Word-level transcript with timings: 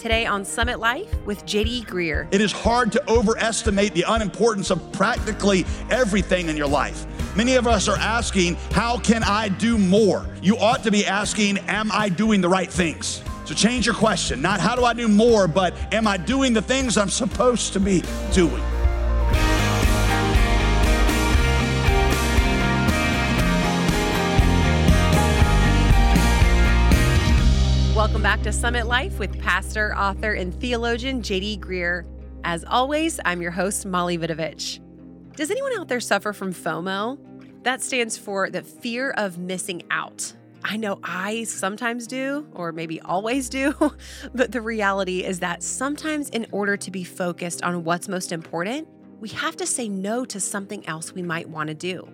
Today 0.00 0.24
on 0.24 0.46
Summit 0.46 0.80
Life 0.80 1.14
with 1.26 1.44
JD 1.44 1.84
Greear. 1.84 2.26
It 2.32 2.40
is 2.40 2.52
hard 2.52 2.90
to 2.92 3.10
overestimate 3.10 3.92
the 3.92 4.06
unimportance 4.08 4.70
of 4.70 4.90
practically 4.92 5.66
everything 5.90 6.48
in 6.48 6.56
your 6.56 6.68
life. 6.68 7.04
Many 7.36 7.56
of 7.56 7.66
us 7.66 7.86
are 7.86 7.98
asking, 7.98 8.54
How 8.70 8.96
can 8.96 9.22
I 9.22 9.50
do 9.50 9.76
more? 9.76 10.26
You 10.40 10.56
ought 10.56 10.82
to 10.84 10.90
be 10.90 11.04
asking, 11.04 11.58
Am 11.68 11.92
I 11.92 12.08
doing 12.08 12.40
the 12.40 12.48
right 12.48 12.70
things? 12.70 13.22
So 13.44 13.54
change 13.54 13.84
your 13.84 13.94
question. 13.94 14.40
Not 14.40 14.58
how 14.58 14.74
do 14.74 14.86
I 14.86 14.94
do 14.94 15.06
more, 15.06 15.46
but 15.46 15.74
am 15.92 16.06
I 16.06 16.16
doing 16.16 16.54
the 16.54 16.62
things 16.62 16.96
I'm 16.96 17.10
supposed 17.10 17.74
to 17.74 17.80
be 17.80 18.02
doing? 18.32 18.62
Welcome 28.10 28.22
back 28.24 28.42
to 28.42 28.52
Summit 28.52 28.88
Life 28.88 29.20
with 29.20 29.38
pastor, 29.38 29.96
author, 29.96 30.32
and 30.32 30.52
theologian 30.60 31.22
JD 31.22 31.60
Greear. 31.60 32.04
As 32.42 32.64
always, 32.64 33.20
I'm 33.24 33.40
your 33.40 33.52
host, 33.52 33.86
Molly 33.86 34.18
Vidovich. 34.18 34.80
Does 35.36 35.48
anyone 35.48 35.78
out 35.78 35.86
there 35.86 36.00
suffer 36.00 36.32
from 36.32 36.52
FOMO? 36.52 37.16
That 37.62 37.80
stands 37.80 38.18
for 38.18 38.50
the 38.50 38.62
fear 38.62 39.12
of 39.12 39.38
missing 39.38 39.84
out. 39.92 40.32
I 40.64 40.76
know 40.76 40.98
I 41.04 41.44
sometimes 41.44 42.08
do, 42.08 42.48
or 42.52 42.72
maybe 42.72 43.00
always 43.00 43.48
do, 43.48 43.76
but 44.34 44.50
the 44.50 44.60
reality 44.60 45.22
is 45.24 45.38
that 45.38 45.62
sometimes, 45.62 46.30
in 46.30 46.48
order 46.50 46.76
to 46.78 46.90
be 46.90 47.04
focused 47.04 47.62
on 47.62 47.84
what's 47.84 48.08
most 48.08 48.32
important, 48.32 48.88
we 49.20 49.28
have 49.28 49.54
to 49.58 49.66
say 49.66 49.88
no 49.88 50.24
to 50.24 50.40
something 50.40 50.84
else 50.88 51.14
we 51.14 51.22
might 51.22 51.48
want 51.48 51.68
to 51.68 51.74
do. 51.74 52.08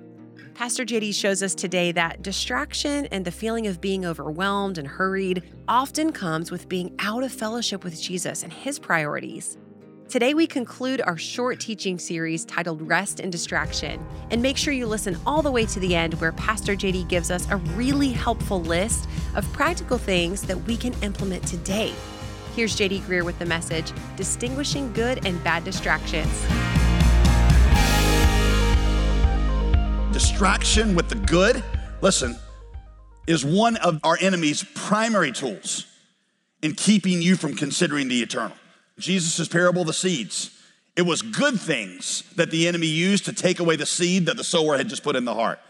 Pastor 0.56 0.86
JD 0.86 1.14
shows 1.14 1.42
us 1.42 1.54
today 1.54 1.92
that 1.92 2.22
distraction 2.22 3.04
and 3.12 3.26
the 3.26 3.30
feeling 3.30 3.66
of 3.66 3.78
being 3.78 4.06
overwhelmed 4.06 4.78
and 4.78 4.88
hurried 4.88 5.42
often 5.68 6.12
comes 6.12 6.50
with 6.50 6.66
being 6.66 6.96
out 6.98 7.22
of 7.22 7.30
fellowship 7.30 7.84
with 7.84 8.00
Jesus 8.00 8.42
and 8.42 8.50
his 8.50 8.78
priorities. 8.78 9.58
Today, 10.08 10.32
we 10.32 10.46
conclude 10.46 11.02
our 11.02 11.18
short 11.18 11.60
teaching 11.60 11.98
series 11.98 12.46
titled 12.46 12.80
Rest 12.80 13.20
and 13.20 13.30
Distraction. 13.30 14.02
And 14.30 14.40
make 14.40 14.56
sure 14.56 14.72
you 14.72 14.86
listen 14.86 15.18
all 15.26 15.42
the 15.42 15.50
way 15.50 15.66
to 15.66 15.78
the 15.78 15.94
end, 15.94 16.14
where 16.14 16.32
Pastor 16.32 16.74
JD 16.74 17.06
gives 17.06 17.30
us 17.30 17.46
a 17.50 17.56
really 17.56 18.08
helpful 18.08 18.62
list 18.62 19.10
of 19.34 19.44
practical 19.52 19.98
things 19.98 20.40
that 20.44 20.56
we 20.62 20.78
can 20.78 20.94
implement 21.02 21.46
today. 21.46 21.92
Here's 22.54 22.74
JD 22.74 23.00
Greear 23.00 23.26
with 23.26 23.38
the 23.38 23.44
message 23.44 23.92
Distinguishing 24.16 24.90
Good 24.94 25.26
and 25.26 25.44
Bad 25.44 25.64
Distractions. 25.64 26.85
Distraction 30.16 30.94
with 30.94 31.10
the 31.10 31.14
good, 31.14 31.62
listen, 32.00 32.34
is 33.26 33.44
one 33.44 33.76
of 33.76 34.00
our 34.02 34.16
enemy's 34.18 34.64
primary 34.74 35.30
tools 35.30 35.84
in 36.62 36.72
keeping 36.72 37.20
you 37.20 37.36
from 37.36 37.54
considering 37.54 38.08
the 38.08 38.22
eternal. 38.22 38.56
Jesus' 38.98 39.46
parable 39.46 39.84
the 39.84 39.92
seeds. 39.92 40.58
It 40.96 41.02
was 41.02 41.20
good 41.20 41.60
things 41.60 42.22
that 42.36 42.50
the 42.50 42.66
enemy 42.66 42.86
used 42.86 43.26
to 43.26 43.34
take 43.34 43.60
away 43.60 43.76
the 43.76 43.84
seed 43.84 44.24
that 44.24 44.38
the 44.38 44.44
sower 44.44 44.78
had 44.78 44.88
just 44.88 45.02
put 45.02 45.16
in 45.16 45.26
the 45.26 45.34
heart. 45.34 45.60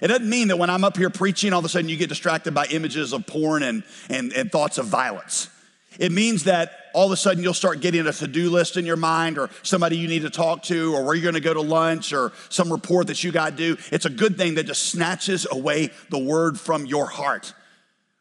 It 0.00 0.06
doesn't 0.06 0.30
mean 0.30 0.46
that 0.48 0.56
when 0.56 0.70
I'm 0.70 0.84
up 0.84 0.96
here 0.96 1.10
preaching, 1.10 1.52
all 1.52 1.58
of 1.58 1.64
a 1.64 1.68
sudden 1.68 1.88
you 1.88 1.96
get 1.96 2.08
distracted 2.08 2.54
by 2.54 2.66
images 2.66 3.12
of 3.12 3.26
porn 3.26 3.64
and, 3.64 3.82
and, 4.08 4.32
and 4.34 4.52
thoughts 4.52 4.78
of 4.78 4.86
violence. 4.86 5.50
It 5.98 6.12
means 6.12 6.44
that 6.44 6.85
all 6.96 7.04
of 7.04 7.12
a 7.12 7.16
sudden 7.16 7.42
you'll 7.42 7.52
start 7.52 7.80
getting 7.80 8.06
a 8.06 8.12
to 8.12 8.26
do 8.26 8.48
list 8.48 8.78
in 8.78 8.86
your 8.86 8.96
mind 8.96 9.36
or 9.36 9.50
somebody 9.62 9.98
you 9.98 10.08
need 10.08 10.22
to 10.22 10.30
talk 10.30 10.62
to 10.62 10.94
or 10.94 11.04
where 11.04 11.14
you're 11.14 11.22
going 11.22 11.34
to 11.34 11.40
go 11.40 11.52
to 11.52 11.60
lunch 11.60 12.14
or 12.14 12.32
some 12.48 12.72
report 12.72 13.08
that 13.08 13.22
you 13.22 13.30
got 13.30 13.50
to 13.50 13.56
do. 13.56 13.76
It's 13.92 14.06
a 14.06 14.10
good 14.10 14.38
thing 14.38 14.54
that 14.54 14.64
just 14.64 14.84
snatches 14.84 15.46
away 15.50 15.90
the 16.08 16.18
word 16.18 16.58
from 16.58 16.86
your 16.86 17.04
heart. 17.04 17.52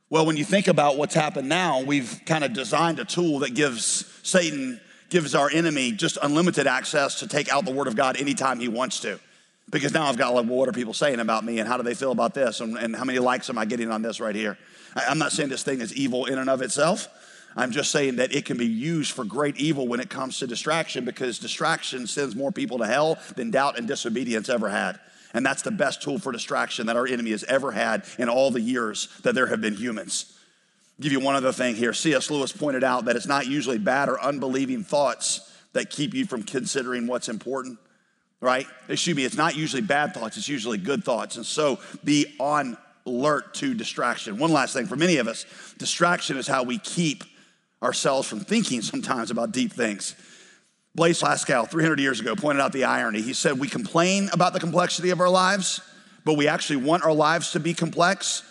Well, 0.09 0.25
when 0.25 0.35
you 0.35 0.43
think 0.43 0.67
about 0.67 0.97
what's 0.97 1.15
happened 1.15 1.47
now, 1.47 1.83
we've 1.83 2.19
kind 2.25 2.43
of 2.43 2.51
designed 2.51 2.99
a 2.99 3.05
tool 3.05 3.39
that 3.39 3.55
gives 3.55 4.05
Satan, 4.23 4.81
gives 5.09 5.35
our 5.35 5.49
enemy 5.49 5.93
just 5.93 6.17
unlimited 6.21 6.67
access 6.67 7.19
to 7.19 7.29
take 7.29 7.47
out 7.47 7.63
the 7.63 7.71
word 7.71 7.87
of 7.87 7.95
God 7.95 8.17
anytime 8.19 8.59
he 8.59 8.67
wants 8.67 8.99
to. 8.99 9.21
Because 9.69 9.93
now 9.93 10.07
I've 10.07 10.17
got 10.17 10.33
like, 10.33 10.47
well, 10.47 10.57
what 10.57 10.67
are 10.67 10.73
people 10.73 10.93
saying 10.93 11.21
about 11.21 11.45
me 11.45 11.59
and 11.59 11.67
how 11.67 11.77
do 11.77 11.83
they 11.83 11.93
feel 11.93 12.11
about 12.11 12.33
this 12.33 12.59
and, 12.59 12.77
and 12.77 12.93
how 12.93 13.05
many 13.05 13.19
likes 13.19 13.49
am 13.49 13.57
I 13.57 13.63
getting 13.63 13.89
on 13.89 14.01
this 14.01 14.19
right 14.19 14.35
here? 14.35 14.57
I, 14.97 15.05
I'm 15.05 15.17
not 15.17 15.31
saying 15.31 15.47
this 15.47 15.63
thing 15.63 15.79
is 15.79 15.95
evil 15.95 16.25
in 16.25 16.37
and 16.37 16.49
of 16.49 16.61
itself. 16.61 17.07
I'm 17.55 17.71
just 17.71 17.91
saying 17.91 18.17
that 18.17 18.35
it 18.35 18.45
can 18.45 18.57
be 18.57 18.65
used 18.65 19.11
for 19.11 19.23
great 19.23 19.57
evil 19.57 19.87
when 19.87 19.99
it 19.99 20.09
comes 20.09 20.39
to 20.39 20.47
distraction 20.47 21.05
because 21.05 21.39
distraction 21.39 22.05
sends 22.05 22.35
more 22.35 22.51
people 22.51 22.79
to 22.79 22.85
hell 22.85 23.17
than 23.35 23.51
doubt 23.51 23.77
and 23.77 23.87
disobedience 23.87 24.49
ever 24.49 24.69
had. 24.69 24.99
And 25.33 25.45
that's 25.45 25.61
the 25.61 25.71
best 25.71 26.01
tool 26.01 26.17
for 26.17 26.31
distraction 26.31 26.87
that 26.87 26.95
our 26.95 27.07
enemy 27.07 27.31
has 27.31 27.43
ever 27.45 27.71
had 27.71 28.05
in 28.17 28.29
all 28.29 28.51
the 28.51 28.61
years 28.61 29.07
that 29.23 29.35
there 29.35 29.47
have 29.47 29.61
been 29.61 29.73
humans. 29.73 30.37
I'll 30.97 31.03
give 31.03 31.11
you 31.11 31.19
one 31.19 31.35
other 31.35 31.51
thing 31.51 31.75
here. 31.75 31.93
C.S. 31.93 32.31
Lewis 32.31 32.51
pointed 32.51 32.83
out 32.83 33.05
that 33.05 33.15
it's 33.15 33.27
not 33.27 33.45
usually 33.45 33.77
bad 33.77 34.07
or 34.07 34.19
unbelieving 34.21 34.83
thoughts 34.83 35.53
that 35.73 35.89
keep 35.89 36.13
you 36.13 36.25
from 36.25 36.43
considering 36.43 37.05
what's 37.05 37.27
important, 37.27 37.77
right? 38.39 38.65
Excuse 38.87 39.15
me, 39.15 39.25
it's 39.25 39.35
not 39.35 39.55
usually 39.57 39.81
bad 39.81 40.13
thoughts, 40.13 40.37
it's 40.37 40.47
usually 40.47 40.77
good 40.77 41.03
thoughts. 41.03 41.35
And 41.35 41.45
so 41.45 41.79
be 42.03 42.33
on 42.39 42.77
alert 43.05 43.53
to 43.55 43.73
distraction. 43.73 44.37
One 44.37 44.51
last 44.51 44.73
thing 44.73 44.87
for 44.87 44.95
many 44.95 45.17
of 45.17 45.27
us 45.27 45.45
distraction 45.77 46.37
is 46.37 46.47
how 46.47 46.63
we 46.63 46.79
keep 46.79 47.25
ourselves 47.81 48.27
from 48.27 48.39
thinking 48.39 48.81
sometimes 48.81 49.31
about 49.31 49.51
deep 49.51 49.71
things. 49.71 50.15
Blaise 50.95 51.21
Pascal, 51.21 51.65
300 51.65 51.99
years 51.99 52.19
ago, 52.19 52.35
pointed 52.35 52.61
out 52.61 52.71
the 52.71 52.85
irony. 52.85 53.21
He 53.21 53.33
said, 53.33 53.59
We 53.59 53.67
complain 53.67 54.29
about 54.31 54.53
the 54.53 54.59
complexity 54.59 55.09
of 55.09 55.19
our 55.19 55.29
lives, 55.29 55.81
but 56.23 56.35
we 56.35 56.47
actually 56.47 56.77
want 56.77 57.03
our 57.03 57.13
lives 57.13 57.51
to 57.51 57.59
be 57.59 57.73
complex 57.73 58.43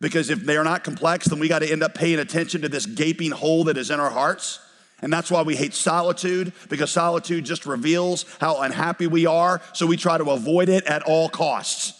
because 0.00 0.30
if 0.30 0.40
they 0.40 0.56
are 0.56 0.64
not 0.64 0.82
complex, 0.82 1.26
then 1.26 1.38
we 1.38 1.48
got 1.48 1.58
to 1.58 1.70
end 1.70 1.82
up 1.82 1.94
paying 1.94 2.18
attention 2.18 2.62
to 2.62 2.68
this 2.68 2.86
gaping 2.86 3.30
hole 3.30 3.64
that 3.64 3.76
is 3.76 3.90
in 3.90 4.00
our 4.00 4.10
hearts. 4.10 4.58
And 5.02 5.12
that's 5.12 5.30
why 5.30 5.42
we 5.42 5.56
hate 5.56 5.74
solitude, 5.74 6.52
because 6.68 6.90
solitude 6.90 7.44
just 7.44 7.66
reveals 7.66 8.24
how 8.40 8.60
unhappy 8.60 9.06
we 9.06 9.26
are, 9.26 9.60
so 9.72 9.86
we 9.86 9.96
try 9.96 10.18
to 10.18 10.30
avoid 10.30 10.68
it 10.68 10.84
at 10.84 11.02
all 11.02 11.28
costs. 11.28 11.94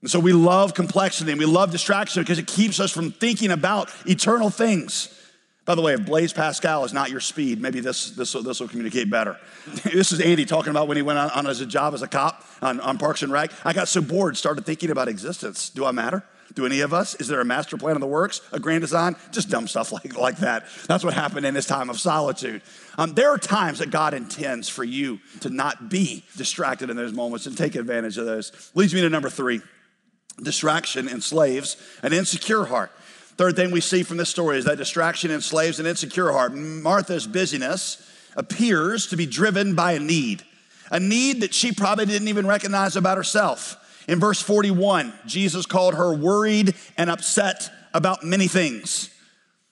And 0.00 0.10
so 0.10 0.20
we 0.20 0.32
love 0.32 0.74
complexity 0.74 1.32
and 1.32 1.38
we 1.38 1.46
love 1.46 1.70
distraction 1.70 2.22
because 2.22 2.38
it 2.38 2.46
keeps 2.46 2.80
us 2.80 2.92
from 2.92 3.10
thinking 3.10 3.50
about 3.50 3.90
eternal 4.06 4.48
things. 4.48 5.14
By 5.68 5.74
the 5.74 5.82
way, 5.82 5.92
if 5.92 6.06
Blaise 6.06 6.32
Pascal 6.32 6.86
is 6.86 6.94
not 6.94 7.10
your 7.10 7.20
speed, 7.20 7.60
maybe 7.60 7.80
this, 7.80 8.12
this, 8.12 8.32
this 8.32 8.58
will 8.58 8.68
communicate 8.68 9.10
better. 9.10 9.38
this 9.84 10.12
is 10.12 10.20
Andy 10.22 10.46
talking 10.46 10.70
about 10.70 10.88
when 10.88 10.96
he 10.96 11.02
went 11.02 11.18
on, 11.18 11.28
on 11.32 11.44
his 11.44 11.58
job 11.66 11.92
as 11.92 12.00
a 12.00 12.08
cop 12.08 12.42
on, 12.62 12.80
on 12.80 12.96
Parks 12.96 13.20
and 13.20 13.30
Rec. 13.30 13.50
I 13.66 13.74
got 13.74 13.86
so 13.86 14.00
bored, 14.00 14.38
started 14.38 14.64
thinking 14.64 14.90
about 14.90 15.08
existence. 15.08 15.68
Do 15.68 15.84
I 15.84 15.90
matter? 15.90 16.24
Do 16.54 16.64
any 16.64 16.80
of 16.80 16.94
us? 16.94 17.16
Is 17.16 17.28
there 17.28 17.42
a 17.42 17.44
master 17.44 17.76
plan 17.76 17.96
of 17.96 18.00
the 18.00 18.06
works, 18.06 18.40
a 18.50 18.58
grand 18.58 18.80
design? 18.80 19.14
Just 19.30 19.50
dumb 19.50 19.68
stuff 19.68 19.92
like, 19.92 20.16
like 20.16 20.38
that. 20.38 20.64
That's 20.86 21.04
what 21.04 21.12
happened 21.12 21.44
in 21.44 21.52
this 21.52 21.66
time 21.66 21.90
of 21.90 22.00
solitude. 22.00 22.62
Um, 22.96 23.12
there 23.12 23.28
are 23.28 23.36
times 23.36 23.80
that 23.80 23.90
God 23.90 24.14
intends 24.14 24.70
for 24.70 24.84
you 24.84 25.20
to 25.40 25.50
not 25.50 25.90
be 25.90 26.24
distracted 26.38 26.88
in 26.88 26.96
those 26.96 27.12
moments 27.12 27.44
and 27.44 27.54
take 27.54 27.74
advantage 27.74 28.16
of 28.16 28.24
those. 28.24 28.70
Leads 28.74 28.94
me 28.94 29.02
to 29.02 29.10
number 29.10 29.28
three 29.28 29.60
distraction 30.42 31.08
enslaves 31.08 31.76
an 32.02 32.12
insecure 32.12 32.64
heart. 32.64 32.92
Third 33.38 33.54
thing 33.54 33.70
we 33.70 33.80
see 33.80 34.02
from 34.02 34.16
this 34.16 34.28
story 34.28 34.58
is 34.58 34.64
that 34.64 34.78
distraction 34.78 35.30
enslaves 35.30 35.78
an 35.78 35.86
insecure 35.86 36.32
heart. 36.32 36.52
Martha's 36.54 37.24
busyness 37.24 38.04
appears 38.36 39.06
to 39.06 39.16
be 39.16 39.26
driven 39.26 39.76
by 39.76 39.92
a 39.92 40.00
need, 40.00 40.42
a 40.90 40.98
need 40.98 41.42
that 41.42 41.54
she 41.54 41.70
probably 41.70 42.06
didn't 42.06 42.26
even 42.26 42.48
recognize 42.48 42.96
about 42.96 43.16
herself. 43.16 43.76
In 44.08 44.18
verse 44.18 44.42
41, 44.42 45.12
Jesus 45.26 45.66
called 45.66 45.94
her 45.94 46.12
worried 46.12 46.74
and 46.96 47.08
upset 47.08 47.70
about 47.94 48.24
many 48.24 48.48
things. 48.48 49.08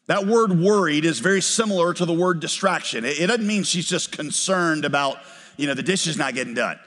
That 0.06 0.26
word 0.26 0.60
worried 0.60 1.04
is 1.04 1.18
very 1.18 1.40
similar 1.40 1.92
to 1.94 2.04
the 2.04 2.12
word 2.12 2.38
distraction. 2.38 3.04
It 3.04 3.26
doesn't 3.26 3.46
mean 3.46 3.64
she's 3.64 3.88
just 3.88 4.12
concerned 4.12 4.84
about, 4.84 5.18
you 5.56 5.66
know, 5.66 5.74
the 5.74 5.82
dishes 5.82 6.16
not 6.16 6.34
getting 6.34 6.54
done. 6.54 6.78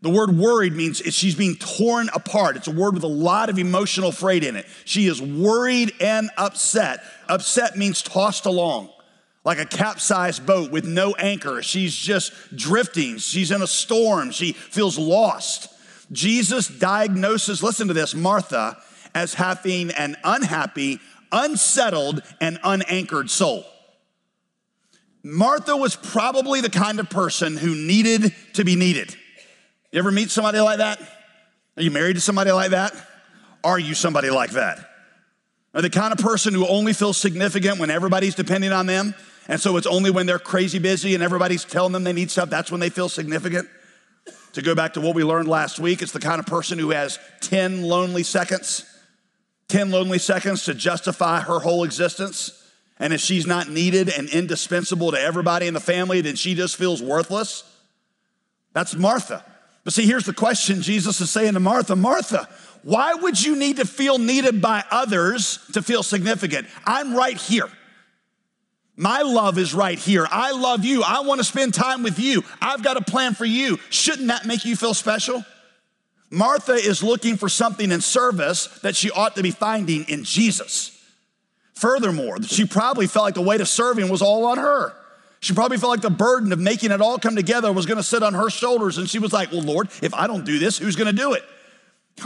The 0.00 0.10
word 0.10 0.36
worried 0.36 0.74
means 0.74 0.98
she's 0.98 1.34
being 1.34 1.56
torn 1.56 2.08
apart. 2.14 2.56
It's 2.56 2.68
a 2.68 2.72
word 2.72 2.94
with 2.94 3.02
a 3.02 3.08
lot 3.08 3.50
of 3.50 3.58
emotional 3.58 4.12
freight 4.12 4.44
in 4.44 4.54
it. 4.54 4.66
She 4.84 5.06
is 5.06 5.20
worried 5.20 5.92
and 6.00 6.30
upset. 6.36 7.02
Upset 7.28 7.76
means 7.76 8.02
tossed 8.02 8.46
along 8.46 8.90
like 9.44 9.58
a 9.58 9.64
capsized 9.64 10.44
boat 10.44 10.70
with 10.70 10.84
no 10.84 11.14
anchor. 11.14 11.62
She's 11.62 11.96
just 11.96 12.32
drifting. 12.54 13.16
She's 13.16 13.50
in 13.50 13.62
a 13.62 13.66
storm. 13.66 14.30
She 14.30 14.52
feels 14.52 14.98
lost. 14.98 15.72
Jesus 16.12 16.68
diagnoses, 16.68 17.62
listen 17.62 17.88
to 17.88 17.94
this, 17.94 18.14
Martha 18.14 18.76
as 19.14 19.34
having 19.34 19.90
an 19.90 20.16
unhappy, 20.22 21.00
unsettled, 21.32 22.22
and 22.40 22.58
unanchored 22.62 23.30
soul. 23.30 23.64
Martha 25.22 25.76
was 25.76 25.96
probably 25.96 26.60
the 26.60 26.70
kind 26.70 27.00
of 27.00 27.10
person 27.10 27.56
who 27.56 27.74
needed 27.74 28.34
to 28.54 28.64
be 28.64 28.76
needed. 28.76 29.16
You 29.92 29.98
ever 30.00 30.10
meet 30.10 30.30
somebody 30.30 30.60
like 30.60 30.78
that? 30.78 31.00
Are 31.76 31.82
you 31.82 31.90
married 31.90 32.14
to 32.14 32.20
somebody 32.20 32.52
like 32.52 32.70
that? 32.70 32.92
Are 33.64 33.78
you 33.78 33.94
somebody 33.94 34.30
like 34.30 34.50
that? 34.50 34.78
Are 35.74 35.82
the 35.82 35.90
kind 35.90 36.12
of 36.12 36.18
person 36.18 36.54
who 36.54 36.66
only 36.66 36.92
feels 36.92 37.16
significant 37.16 37.78
when 37.78 37.90
everybody's 37.90 38.34
depending 38.34 38.72
on 38.72 38.86
them? 38.86 39.14
And 39.48 39.60
so 39.60 39.76
it's 39.76 39.86
only 39.86 40.10
when 40.10 40.26
they're 40.26 40.38
crazy 40.38 40.78
busy 40.78 41.14
and 41.14 41.22
everybody's 41.22 41.64
telling 41.64 41.92
them 41.92 42.04
they 42.04 42.12
need 42.12 42.30
stuff, 42.30 42.50
that's 42.50 42.70
when 42.70 42.80
they 42.80 42.90
feel 42.90 43.08
significant? 43.08 43.68
To 44.54 44.62
go 44.62 44.74
back 44.74 44.94
to 44.94 45.00
what 45.00 45.14
we 45.14 45.24
learned 45.24 45.48
last 45.48 45.78
week, 45.78 46.02
it's 46.02 46.12
the 46.12 46.20
kind 46.20 46.38
of 46.38 46.46
person 46.46 46.78
who 46.78 46.90
has 46.90 47.18
10 47.40 47.82
lonely 47.82 48.22
seconds, 48.22 48.84
10 49.68 49.90
lonely 49.90 50.18
seconds 50.18 50.64
to 50.64 50.74
justify 50.74 51.40
her 51.40 51.60
whole 51.60 51.84
existence. 51.84 52.52
And 52.98 53.12
if 53.12 53.20
she's 53.20 53.46
not 53.46 53.70
needed 53.70 54.10
and 54.10 54.28
indispensable 54.28 55.12
to 55.12 55.20
everybody 55.20 55.66
in 55.66 55.74
the 55.74 55.80
family, 55.80 56.20
then 56.20 56.34
she 56.34 56.54
just 56.54 56.76
feels 56.76 57.02
worthless. 57.02 57.62
That's 58.74 58.94
Martha. 58.94 59.44
But 59.84 59.92
see, 59.92 60.06
here's 60.06 60.26
the 60.26 60.34
question 60.34 60.82
Jesus 60.82 61.20
is 61.20 61.30
saying 61.30 61.54
to 61.54 61.60
Martha 61.60 61.96
Martha, 61.96 62.48
why 62.82 63.14
would 63.14 63.42
you 63.42 63.56
need 63.56 63.76
to 63.76 63.84
feel 63.84 64.18
needed 64.18 64.62
by 64.62 64.84
others 64.90 65.58
to 65.72 65.82
feel 65.82 66.02
significant? 66.02 66.66
I'm 66.84 67.14
right 67.14 67.36
here. 67.36 67.68
My 68.96 69.22
love 69.22 69.58
is 69.58 69.74
right 69.74 69.98
here. 69.98 70.26
I 70.30 70.50
love 70.52 70.84
you. 70.84 71.02
I 71.04 71.20
want 71.20 71.38
to 71.38 71.44
spend 71.44 71.72
time 71.72 72.02
with 72.02 72.18
you. 72.18 72.42
I've 72.60 72.82
got 72.82 72.96
a 72.96 73.00
plan 73.00 73.34
for 73.34 73.44
you. 73.44 73.78
Shouldn't 73.90 74.28
that 74.28 74.44
make 74.44 74.64
you 74.64 74.74
feel 74.74 74.92
special? 74.92 75.44
Martha 76.30 76.72
is 76.72 77.02
looking 77.02 77.36
for 77.36 77.48
something 77.48 77.90
in 77.92 78.00
service 78.00 78.66
that 78.82 78.96
she 78.96 79.10
ought 79.10 79.36
to 79.36 79.42
be 79.42 79.50
finding 79.50 80.04
in 80.08 80.24
Jesus. 80.24 80.94
Furthermore, 81.74 82.42
she 82.42 82.66
probably 82.66 83.06
felt 83.06 83.24
like 83.24 83.34
the 83.34 83.40
weight 83.40 83.60
of 83.60 83.68
serving 83.68 84.08
was 84.08 84.20
all 84.20 84.44
on 84.46 84.58
her. 84.58 84.92
She 85.40 85.54
probably 85.54 85.78
felt 85.78 85.90
like 85.90 86.00
the 86.00 86.10
burden 86.10 86.52
of 86.52 86.58
making 86.58 86.90
it 86.90 87.00
all 87.00 87.18
come 87.18 87.36
together 87.36 87.72
was 87.72 87.86
going 87.86 87.98
to 87.98 88.02
sit 88.02 88.22
on 88.22 88.34
her 88.34 88.50
shoulders. 88.50 88.98
And 88.98 89.08
she 89.08 89.18
was 89.18 89.32
like, 89.32 89.52
Well, 89.52 89.62
Lord, 89.62 89.88
if 90.02 90.14
I 90.14 90.26
don't 90.26 90.44
do 90.44 90.58
this, 90.58 90.78
who's 90.78 90.96
going 90.96 91.14
to 91.14 91.16
do 91.16 91.32
it? 91.32 91.44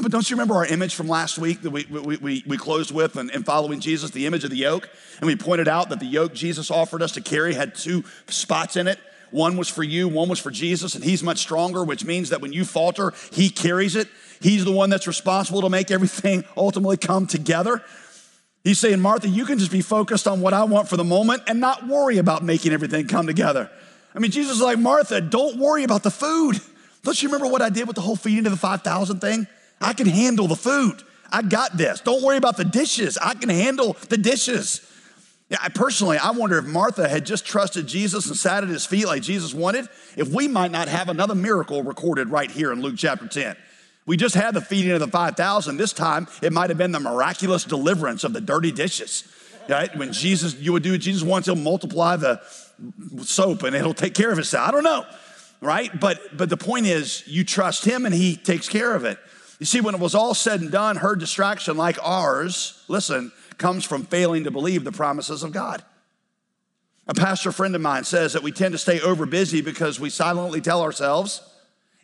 But 0.00 0.10
don't 0.10 0.28
you 0.30 0.36
remember 0.36 0.54
our 0.54 0.64
image 0.64 0.94
from 0.94 1.06
last 1.06 1.36
week 1.36 1.60
that 1.62 1.70
we, 1.70 1.86
we, 1.90 2.16
we, 2.16 2.44
we 2.46 2.56
closed 2.56 2.94
with 2.94 3.16
and, 3.16 3.30
and 3.30 3.44
following 3.44 3.80
Jesus, 3.80 4.10
the 4.10 4.26
image 4.26 4.42
of 4.44 4.50
the 4.50 4.56
yoke? 4.56 4.88
And 5.18 5.26
we 5.26 5.36
pointed 5.36 5.68
out 5.68 5.90
that 5.90 6.00
the 6.00 6.06
yoke 6.06 6.32
Jesus 6.32 6.70
offered 6.70 7.02
us 7.02 7.12
to 7.12 7.20
carry 7.20 7.52
had 7.52 7.74
two 7.74 8.04
spots 8.28 8.76
in 8.76 8.88
it. 8.88 8.98
One 9.30 9.56
was 9.56 9.68
for 9.68 9.82
you, 9.82 10.08
one 10.08 10.28
was 10.28 10.38
for 10.38 10.50
Jesus, 10.50 10.94
and 10.94 11.02
he's 11.02 11.22
much 11.22 11.38
stronger, 11.38 11.82
which 11.84 12.04
means 12.04 12.30
that 12.30 12.40
when 12.40 12.52
you 12.52 12.64
falter, 12.64 13.12
he 13.32 13.48
carries 13.48 13.96
it. 13.96 14.08
He's 14.40 14.64
the 14.64 14.72
one 14.72 14.90
that's 14.90 15.06
responsible 15.06 15.62
to 15.62 15.70
make 15.70 15.90
everything 15.90 16.44
ultimately 16.56 16.96
come 16.96 17.26
together. 17.26 17.82
He's 18.64 18.78
saying, 18.78 19.00
Martha, 19.00 19.28
you 19.28 19.44
can 19.44 19.58
just 19.58 19.72
be 19.72 19.80
focused 19.80 20.28
on 20.28 20.40
what 20.40 20.54
I 20.54 20.64
want 20.64 20.88
for 20.88 20.96
the 20.96 21.04
moment 21.04 21.42
and 21.46 21.58
not 21.58 21.88
worry 21.88 22.18
about 22.18 22.44
making 22.44 22.72
everything 22.72 23.08
come 23.08 23.26
together. 23.26 23.70
I 24.14 24.18
mean, 24.20 24.30
Jesus 24.30 24.56
is 24.56 24.62
like, 24.62 24.78
Martha, 24.78 25.20
don't 25.20 25.58
worry 25.58 25.82
about 25.82 26.02
the 26.02 26.10
food. 26.10 26.60
Don't 27.02 27.20
you 27.20 27.28
remember 27.28 27.50
what 27.50 27.62
I 27.62 27.70
did 27.70 27.88
with 27.88 27.96
the 27.96 28.02
whole 28.02 28.14
feeding 28.14 28.46
of 28.46 28.52
the 28.52 28.58
5,000 28.58 29.20
thing? 29.20 29.46
I 29.80 29.92
can 29.94 30.06
handle 30.06 30.46
the 30.46 30.54
food. 30.54 31.02
I 31.32 31.42
got 31.42 31.76
this. 31.76 32.00
Don't 32.00 32.22
worry 32.22 32.36
about 32.36 32.56
the 32.56 32.64
dishes. 32.64 33.18
I 33.18 33.34
can 33.34 33.48
handle 33.48 33.96
the 34.08 34.18
dishes. 34.18 34.88
Yeah, 35.48 35.58
I 35.60 35.68
personally, 35.70 36.18
I 36.18 36.30
wonder 36.30 36.58
if 36.58 36.64
Martha 36.64 37.08
had 37.08 37.26
just 37.26 37.44
trusted 37.44 37.86
Jesus 37.86 38.26
and 38.26 38.36
sat 38.36 38.62
at 38.62 38.70
his 38.70 38.86
feet 38.86 39.06
like 39.06 39.22
Jesus 39.22 39.52
wanted, 39.52 39.88
if 40.16 40.28
we 40.28 40.46
might 40.46 40.70
not 40.70 40.88
have 40.88 41.08
another 41.08 41.34
miracle 41.34 41.82
recorded 41.82 42.30
right 42.30 42.50
here 42.50 42.70
in 42.70 42.80
Luke 42.80 42.94
chapter 42.96 43.26
10. 43.26 43.56
We 44.04 44.16
just 44.16 44.34
had 44.34 44.54
the 44.54 44.60
feeding 44.60 44.90
of 44.90 45.00
the 45.00 45.08
5,000. 45.08 45.76
This 45.76 45.92
time, 45.92 46.26
it 46.42 46.52
might 46.52 46.70
have 46.70 46.78
been 46.78 46.92
the 46.92 47.00
miraculous 47.00 47.64
deliverance 47.64 48.24
of 48.24 48.32
the 48.32 48.40
dirty 48.40 48.72
dishes. 48.72 49.24
Right? 49.68 49.94
When 49.96 50.12
Jesus, 50.12 50.54
you 50.56 50.72
would 50.72 50.82
do 50.82 50.98
Jesus 50.98 51.22
wants, 51.22 51.46
he'll 51.46 51.54
multiply 51.54 52.16
the 52.16 52.40
soap 53.22 53.62
and 53.62 53.76
it'll 53.76 53.94
take 53.94 54.14
care 54.14 54.32
of 54.32 54.38
itself. 54.38 54.68
I 54.68 54.72
don't 54.72 54.82
know, 54.82 55.06
right? 55.60 55.88
But 56.00 56.36
but 56.36 56.48
the 56.48 56.56
point 56.56 56.86
is, 56.86 57.22
you 57.28 57.44
trust 57.44 57.84
him 57.84 58.04
and 58.04 58.12
he 58.12 58.36
takes 58.36 58.68
care 58.68 58.94
of 58.94 59.04
it. 59.04 59.18
You 59.60 59.66
see, 59.66 59.80
when 59.80 59.94
it 59.94 60.00
was 60.00 60.16
all 60.16 60.34
said 60.34 60.60
and 60.60 60.72
done, 60.72 60.96
her 60.96 61.14
distraction, 61.14 61.76
like 61.76 61.96
ours, 62.02 62.82
listen, 62.88 63.30
comes 63.58 63.84
from 63.84 64.04
failing 64.04 64.44
to 64.44 64.50
believe 64.50 64.82
the 64.82 64.90
promises 64.90 65.44
of 65.44 65.52
God. 65.52 65.84
A 67.06 67.14
pastor 67.14 67.52
friend 67.52 67.76
of 67.76 67.80
mine 67.80 68.02
says 68.02 68.32
that 68.32 68.42
we 68.42 68.50
tend 68.50 68.72
to 68.72 68.78
stay 68.78 69.00
over 69.00 69.26
busy 69.26 69.60
because 69.60 70.00
we 70.00 70.10
silently 70.10 70.60
tell 70.60 70.82
ourselves, 70.82 71.40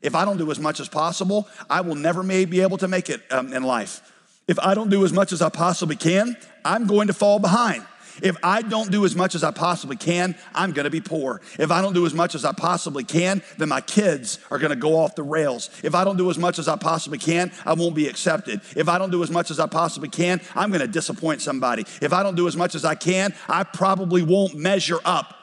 if 0.03 0.15
I 0.15 0.25
don't 0.25 0.39
do 0.39 0.51
as 0.51 0.59
much 0.59 0.81
as 0.81 0.89
possible, 0.89 1.49
I 1.69 1.81
will 1.81 1.95
never 1.95 2.23
may 2.23 2.45
be 2.45 2.61
able 2.61 2.79
to 2.79 2.89
make 2.89 3.11
it 3.11 3.23
um, 3.31 3.53
in 3.53 3.63
life. 3.63 4.01
If 4.47 4.59
I 4.59 4.75
don't 4.75 4.91
do 4.91 5.05
as 5.05 5.13
much 5.13 5.33
as 5.33 5.43
I 5.43 5.49
possibly 5.49 5.97
can, 5.97 6.37
I'm 6.65 6.87
going 6.87 7.09
to 7.09 7.13
fall 7.13 7.39
behind. 7.39 7.85
If 8.23 8.37
I 8.43 8.63
don't 8.63 8.91
do 8.91 9.05
as 9.05 9.15
much 9.15 9.35
as 9.35 9.45
I 9.45 9.51
possibly 9.51 9.97
can, 9.97 10.35
I'm 10.55 10.73
gonna 10.73 10.91
be 10.91 11.01
poor. 11.01 11.41
If 11.59 11.71
I 11.71 11.81
don't 11.83 11.93
do 11.93 12.07
as 12.07 12.15
much 12.15 12.35
as 12.35 12.45
I 12.45 12.53
possibly 12.53 13.05
can, 13.05 13.43
then 13.59 13.69
my 13.69 13.81
kids 13.81 14.39
are 14.51 14.59
gonna 14.59 14.77
go 14.77 14.97
off 14.97 15.15
the 15.15 15.23
rails. 15.23 15.71
If 15.83 15.95
I 15.95 16.05
don't 16.05 16.17
do 16.17 16.31
as 16.31 16.39
much 16.39 16.59
as 16.59 16.69
I 16.69 16.77
possibly 16.77 17.19
can, 17.19 17.53
I 17.65 17.75
won't 17.75 17.95
be 17.95 18.09
accepted. 18.09 18.61
If 18.77 18.89
I 18.89 18.99
don't 18.99 19.11
do 19.11 19.23
as 19.23 19.31
much 19.31 19.51
as 19.51 19.61
I 19.61 19.67
possibly 19.67 20.09
can, 20.09 20.41
I'm 20.55 20.71
gonna 20.71 20.87
disappoint 20.87 21.43
somebody. 21.43 21.85
If 22.03 22.13
I 22.13 22.23
don't 22.23 22.35
do 22.35 22.49
as 22.49 22.57
much 22.57 22.75
as 22.75 22.85
I 22.85 22.95
can, 22.95 23.35
I 23.49 23.65
probably 23.65 24.23
won't 24.23 24.57
measure 24.57 24.99
up. 25.05 25.35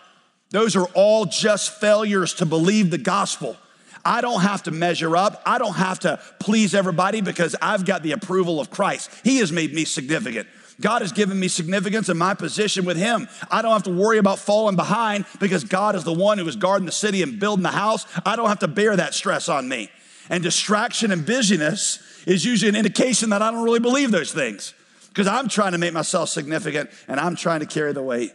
Those 0.50 0.76
are 0.76 0.88
all 0.94 1.26
just 1.26 1.80
failures 1.80 2.34
to 2.36 2.46
believe 2.46 2.92
the 2.92 2.98
gospel. 2.98 3.58
I 4.06 4.22
don't 4.22 4.42
have 4.42 4.64
to 4.64 4.72
measure 4.72 5.18
up. 5.18 5.42
I 5.46 5.58
don't 5.58 5.74
have 5.74 6.00
to 6.02 6.20
please 6.40 6.76
everybody 6.76 7.22
because 7.22 7.56
I've 7.60 7.86
got 7.86 8.04
the 8.04 8.12
approval 8.12 8.62
of 8.62 8.70
Christ. 8.70 9.10
He 9.24 9.40
has 9.40 9.52
made 9.52 9.74
me 9.74 9.84
significant. 9.84 10.48
God 10.80 11.02
has 11.02 11.12
given 11.12 11.40
me 11.40 11.48
significance 11.48 12.10
in 12.10 12.18
my 12.18 12.34
position 12.36 12.86
with 12.86 12.98
Him. 12.98 13.28
I 13.50 13.62
don't 13.62 13.72
have 13.72 13.84
to 13.84 13.92
worry 13.92 14.20
about 14.20 14.40
falling 14.40 14.76
behind 14.76 15.26
because 15.40 15.64
God 15.64 15.96
is 15.96 16.04
the 16.04 16.14
one 16.14 16.38
who 16.38 16.48
is 16.48 16.56
guarding 16.56 16.86
the 16.86 16.92
city 16.92 17.24
and 17.24 17.40
building 17.40 17.64
the 17.64 17.72
house. 17.72 18.06
I 18.26 18.36
don't 18.36 18.50
have 18.50 18.60
to 18.60 18.68
bear 18.68 18.96
that 18.96 19.14
stress 19.14 19.50
on 19.50 19.68
me. 19.68 19.90
And 20.30 20.44
distraction 20.44 21.12
and 21.12 21.26
busyness 21.26 22.00
is 22.28 22.46
usually 22.46 22.70
an 22.70 22.76
indication 22.76 23.30
that 23.30 23.42
I 23.42 23.52
don't 23.52 23.64
really 23.64 23.80
believe 23.80 24.12
those 24.12 24.34
things 24.34 24.74
because 25.10 25.28
I'm 25.28 25.48
trying 25.48 25.72
to 25.72 25.78
make 25.78 25.94
myself 25.94 26.30
significant 26.30 26.90
and 27.08 27.20
I'm 27.20 27.36
trying 27.36 27.62
to 27.62 27.66
carry 27.66 27.94
the 27.94 28.04
weight. 28.04 28.34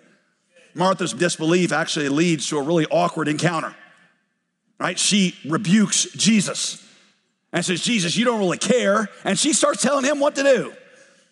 Martha's 0.74 1.12
disbelief 1.12 1.72
actually 1.72 2.08
leads 2.08 2.48
to 2.48 2.58
a 2.58 2.62
really 2.62 2.86
awkward 2.86 3.28
encounter 3.28 3.74
right? 4.80 4.98
She 4.98 5.36
rebukes 5.46 6.10
Jesus 6.12 6.84
and 7.52 7.64
says, 7.64 7.82
Jesus, 7.82 8.16
you 8.16 8.24
don't 8.24 8.40
really 8.40 8.58
care. 8.58 9.08
And 9.24 9.38
she 9.38 9.52
starts 9.52 9.82
telling 9.82 10.04
him 10.04 10.18
what 10.18 10.34
to 10.36 10.42
do. 10.42 10.72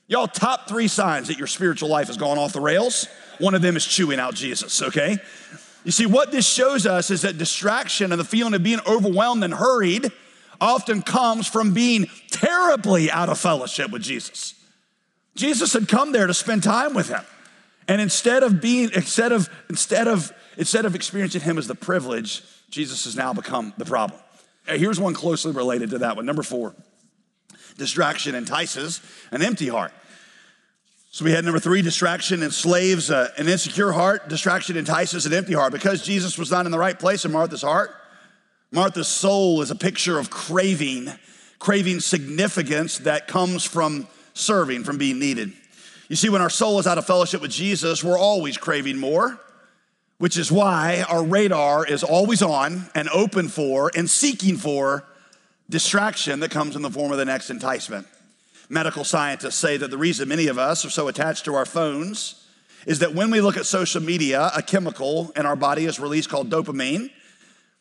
Y'all, 0.07 0.27
top 0.27 0.69
three 0.69 0.89
signs 0.89 1.29
that 1.29 1.39
your 1.39 1.47
spiritual 1.47 1.89
life 1.89 2.07
has 2.07 2.17
gone 2.17 2.39
off 2.39 2.53
the 2.53 2.61
rails. 2.61 3.09
One 3.39 3.55
of 3.55 3.63
them 3.63 3.77
is 3.77 3.87
chewing 3.87 4.21
out 4.21 4.35
Jesus, 4.35 4.83
okay? 4.83 5.19
You 5.85 5.91
see, 5.91 6.07
what 6.07 6.31
this 6.31 6.47
shows 6.47 6.87
us 6.87 7.11
is 7.11 7.23
that 7.23 7.39
distraction 7.39 8.13
and 8.13 8.21
the 8.21 8.25
feeling 8.25 8.55
of 8.55 8.63
being 8.63 8.81
overwhelmed 8.87 9.43
and 9.45 9.55
hurried 9.55 10.11
often 10.61 11.03
comes 11.03 11.47
from 11.47 11.73
being 11.73 12.07
terribly 12.31 13.11
out 13.11 13.29
of 13.29 13.39
fellowship 13.39 13.91
with 13.91 14.03
Jesus. 14.03 14.55
Jesus 15.37 15.73
had 15.73 15.89
come 15.89 16.13
there 16.13 16.27
to 16.27 16.35
spend 16.35 16.63
time 16.63 16.95
with 16.95 17.09
him. 17.09 17.23
And 17.87 18.01
instead 18.01 18.43
of 18.43 18.61
being, 18.61 18.91
instead 18.93 19.33
of, 19.33 19.49
instead 19.71 20.09
of, 20.09 20.33
instead 20.57 20.85
of 20.85 20.95
experiencing 20.95 21.43
him 21.43 21.57
as 21.57 21.69
the 21.69 21.75
privilege, 21.75 22.43
Jesus 22.71 23.05
has 23.05 23.17
now 23.17 23.33
become 23.33 23.73
the 23.79 23.85
problem. 23.85 24.21
Here's 24.67 25.01
one 25.01 25.15
closely 25.15 25.53
related 25.53 25.91
to 25.91 25.99
that 25.99 26.17
one. 26.17 26.27
Number 26.27 26.43
four 26.43 26.75
distraction 27.77 28.35
entices 28.35 29.01
an 29.31 29.41
empty 29.41 29.69
heart. 29.69 29.93
So 31.11 31.25
we 31.25 31.33
had 31.33 31.45
number 31.45 31.61
three, 31.61 31.81
distraction 31.81 32.43
enslaves 32.43 33.11
uh, 33.11 33.31
an 33.39 33.49
insecure 33.49 33.93
heart. 33.93 34.29
Distraction 34.29 34.77
entices 34.77 35.27
an 35.27 35.33
empty 35.33 35.55
heart. 35.55 35.73
Because 35.73 36.03
Jesus 36.03 36.37
was 36.37 36.51
not 36.51 36.67
in 36.67 36.73
the 36.73 36.79
right 36.79 36.99
place 36.99 37.25
in 37.25 37.33
Martha's 37.33 37.63
heart, 37.63 37.91
Martha's 38.71 39.09
soul 39.09 39.63
is 39.63 39.71
a 39.71 39.77
picture 39.77 40.19
of 40.19 40.29
craving, 40.29 41.09
craving 41.59 42.01
significance 42.01 42.99
that 42.99 43.27
comes 43.27 43.65
from 43.65 44.07
serving, 44.35 44.85
from 44.85 44.99
being 44.99 45.19
needed. 45.19 45.53
You 46.09 46.17
see, 46.17 46.29
when 46.29 46.43
our 46.43 46.51
soul 46.51 46.79
is 46.79 46.87
out 46.87 46.99
of 46.99 47.07
fellowship 47.07 47.41
with 47.41 47.51
Jesus, 47.51 48.05
we're 48.05 48.19
always 48.19 48.59
craving 48.59 48.99
more 48.99 49.41
which 50.19 50.37
is 50.37 50.53
why 50.53 51.05
our 51.09 51.25
radar 51.25 51.87
is 51.87 52.03
always 52.03 52.43
on 52.43 52.87
and 52.95 53.09
open 53.11 53.49
for 53.49 53.91
and 53.97 54.11
seeking 54.11 54.57
for 54.57 55.05
distraction 55.71 56.41
that 56.41 56.51
comes 56.51 56.77
in 56.77 56.83
the 56.83 56.91
form 56.91 57.13
of 57.13 57.19
the 57.19 57.25
next 57.25 57.51
enticement. 57.51 58.07
Medical 58.69 59.05
scientists 59.05 59.57
say 59.57 59.77
that 59.77 59.91
the 59.91 59.97
reason 59.97 60.29
many 60.29 60.49
of 60.49 60.59
us 60.59 60.85
are 60.85 60.91
so 60.91 61.09
attached 61.09 61.45
to 61.45 61.55
our 61.55 61.65
phones 61.65 62.47
is 62.87 62.99
that 62.99 63.15
when 63.15 63.31
we 63.31 63.41
look 63.41 63.57
at 63.57 63.67
social 63.67 64.03
media, 64.03 64.51
a 64.55 64.63
chemical 64.63 65.31
in 65.37 65.47
our 65.47 65.57
body 65.57 65.85
is 65.85 65.99
released 66.01 66.29
called 66.29 66.51
dopamine. 66.51 67.11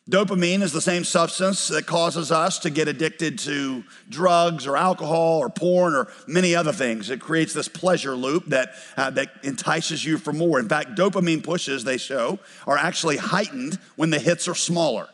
Dopamine 0.08 0.62
is 0.62 0.72
the 0.72 0.80
same 0.80 1.04
substance 1.04 1.68
that 1.68 1.86
causes 1.86 2.32
us 2.32 2.58
to 2.60 2.70
get 2.70 2.88
addicted 2.88 3.38
to 3.40 3.84
drugs 4.08 4.66
or 4.66 4.74
alcohol 4.74 5.38
or 5.38 5.50
porn 5.50 5.94
or 5.94 6.08
many 6.26 6.54
other 6.54 6.72
things. 6.72 7.10
It 7.10 7.20
creates 7.20 7.52
this 7.52 7.68
pleasure 7.68 8.16
loop 8.16 8.46
that, 8.46 8.72
uh, 8.96 9.10
that 9.10 9.28
entices 9.42 10.02
you 10.02 10.16
for 10.16 10.32
more. 10.32 10.58
In 10.60 10.68
fact, 10.68 10.96
dopamine 10.96 11.44
pushes, 11.44 11.84
they 11.84 11.98
show, 11.98 12.38
are 12.66 12.78
actually 12.78 13.18
heightened 13.18 13.78
when 13.96 14.08
the 14.08 14.18
hits 14.18 14.48
are 14.48 14.54
smaller. 14.54 15.08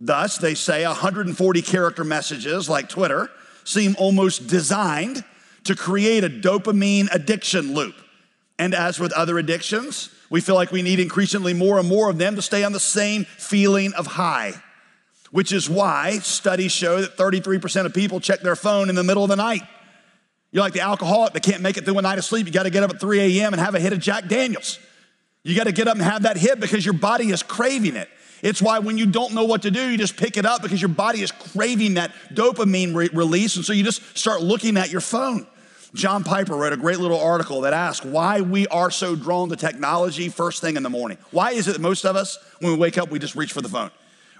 Thus, 0.00 0.36
they 0.36 0.54
say 0.54 0.84
140 0.84 1.62
character 1.62 2.02
messages 2.02 2.68
like 2.68 2.88
Twitter 2.88 3.30
seem 3.62 3.94
almost 4.00 4.48
designed 4.48 5.22
to 5.62 5.76
create 5.76 6.24
a 6.24 6.28
dopamine 6.28 7.08
addiction 7.12 7.72
loop. 7.72 7.94
And 8.58 8.74
as 8.74 8.98
with 8.98 9.12
other 9.12 9.38
addictions, 9.38 10.10
we 10.30 10.40
feel 10.40 10.54
like 10.54 10.72
we 10.72 10.82
need 10.82 11.00
increasingly 11.00 11.54
more 11.54 11.78
and 11.78 11.88
more 11.88 12.10
of 12.10 12.18
them 12.18 12.36
to 12.36 12.42
stay 12.42 12.64
on 12.64 12.72
the 12.72 12.80
same 12.80 13.24
feeling 13.24 13.92
of 13.94 14.06
high, 14.06 14.54
which 15.30 15.52
is 15.52 15.68
why 15.68 16.18
studies 16.18 16.72
show 16.72 17.00
that 17.00 17.16
33% 17.16 17.86
of 17.86 17.94
people 17.94 18.20
check 18.20 18.40
their 18.40 18.56
phone 18.56 18.88
in 18.88 18.94
the 18.94 19.04
middle 19.04 19.22
of 19.22 19.28
the 19.28 19.36
night. 19.36 19.62
You're 20.50 20.62
like 20.62 20.72
the 20.72 20.80
alcoholic 20.80 21.32
that 21.32 21.42
can't 21.42 21.62
make 21.62 21.76
it 21.76 21.84
through 21.84 21.98
a 21.98 22.02
night 22.02 22.18
of 22.18 22.24
sleep. 22.24 22.46
You 22.46 22.52
got 22.52 22.62
to 22.62 22.70
get 22.70 22.84
up 22.84 22.90
at 22.90 23.00
3 23.00 23.40
a.m. 23.40 23.52
and 23.52 23.60
have 23.60 23.74
a 23.74 23.80
hit 23.80 23.92
of 23.92 23.98
Jack 23.98 24.28
Daniels. 24.28 24.78
You 25.42 25.56
got 25.56 25.64
to 25.64 25.72
get 25.72 25.88
up 25.88 25.96
and 25.96 26.02
have 26.04 26.22
that 26.22 26.36
hit 26.36 26.60
because 26.60 26.84
your 26.84 26.94
body 26.94 27.30
is 27.30 27.42
craving 27.42 27.96
it. 27.96 28.08
It's 28.40 28.62
why 28.62 28.78
when 28.78 28.98
you 28.98 29.06
don't 29.06 29.32
know 29.32 29.44
what 29.44 29.62
to 29.62 29.70
do, 29.70 29.88
you 29.88 29.98
just 29.98 30.16
pick 30.16 30.36
it 30.36 30.46
up 30.46 30.62
because 30.62 30.80
your 30.80 30.90
body 30.90 31.22
is 31.22 31.32
craving 31.32 31.94
that 31.94 32.12
dopamine 32.32 32.94
re- 32.94 33.10
release. 33.12 33.56
And 33.56 33.64
so 33.64 33.72
you 33.72 33.82
just 33.82 34.16
start 34.16 34.42
looking 34.42 34.76
at 34.76 34.90
your 34.90 35.00
phone. 35.00 35.46
John 35.94 36.24
Piper 36.24 36.56
wrote 36.56 36.72
a 36.72 36.76
great 36.76 36.98
little 36.98 37.20
article 37.20 37.60
that 37.62 37.72
asked 37.72 38.04
why 38.04 38.40
we 38.40 38.66
are 38.66 38.90
so 38.90 39.14
drawn 39.14 39.48
to 39.50 39.56
technology 39.56 40.28
first 40.28 40.60
thing 40.60 40.76
in 40.76 40.82
the 40.82 40.90
morning. 40.90 41.18
Why 41.30 41.52
is 41.52 41.68
it 41.68 41.72
that 41.74 41.80
most 41.80 42.04
of 42.04 42.16
us, 42.16 42.36
when 42.58 42.72
we 42.72 42.78
wake 42.78 42.98
up, 42.98 43.10
we 43.10 43.20
just 43.20 43.36
reach 43.36 43.52
for 43.52 43.60
the 43.60 43.68
phone? 43.68 43.92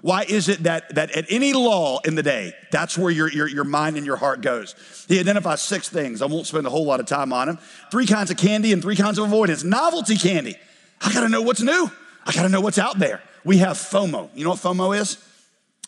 Why 0.02 0.24
is 0.28 0.48
it 0.48 0.64
that, 0.64 0.96
that 0.96 1.12
at 1.12 1.26
any 1.30 1.52
law 1.52 2.00
in 2.04 2.16
the 2.16 2.22
day, 2.22 2.52
that's 2.72 2.98
where 2.98 3.10
your, 3.10 3.30
your, 3.30 3.48
your 3.48 3.64
mind 3.64 3.96
and 3.96 4.04
your 4.04 4.16
heart 4.16 4.40
goes? 4.40 4.74
He 5.08 5.18
identifies 5.18 5.62
six 5.62 5.88
things. 5.88 6.20
I 6.20 6.26
won't 6.26 6.46
spend 6.46 6.66
a 6.66 6.70
whole 6.70 6.84
lot 6.84 6.98
of 6.98 7.06
time 7.06 7.32
on 7.32 7.46
them. 7.46 7.58
Three 7.90 8.06
kinds 8.06 8.30
of 8.32 8.36
candy 8.36 8.72
and 8.72 8.82
three 8.82 8.96
kinds 8.96 9.18
of 9.18 9.24
avoidance. 9.24 9.62
Novelty 9.62 10.16
candy. 10.18 10.56
I 11.00 11.12
gotta 11.12 11.28
know 11.28 11.40
what's 11.40 11.62
new. 11.62 11.90
I 12.26 12.32
gotta 12.32 12.48
know 12.48 12.60
what's 12.60 12.78
out 12.78 12.98
there. 12.98 13.22
We 13.44 13.58
have 13.58 13.76
FOMO. 13.76 14.28
You 14.34 14.44
know 14.44 14.50
what 14.50 14.58
FOMO 14.58 14.98
is? 14.98 15.24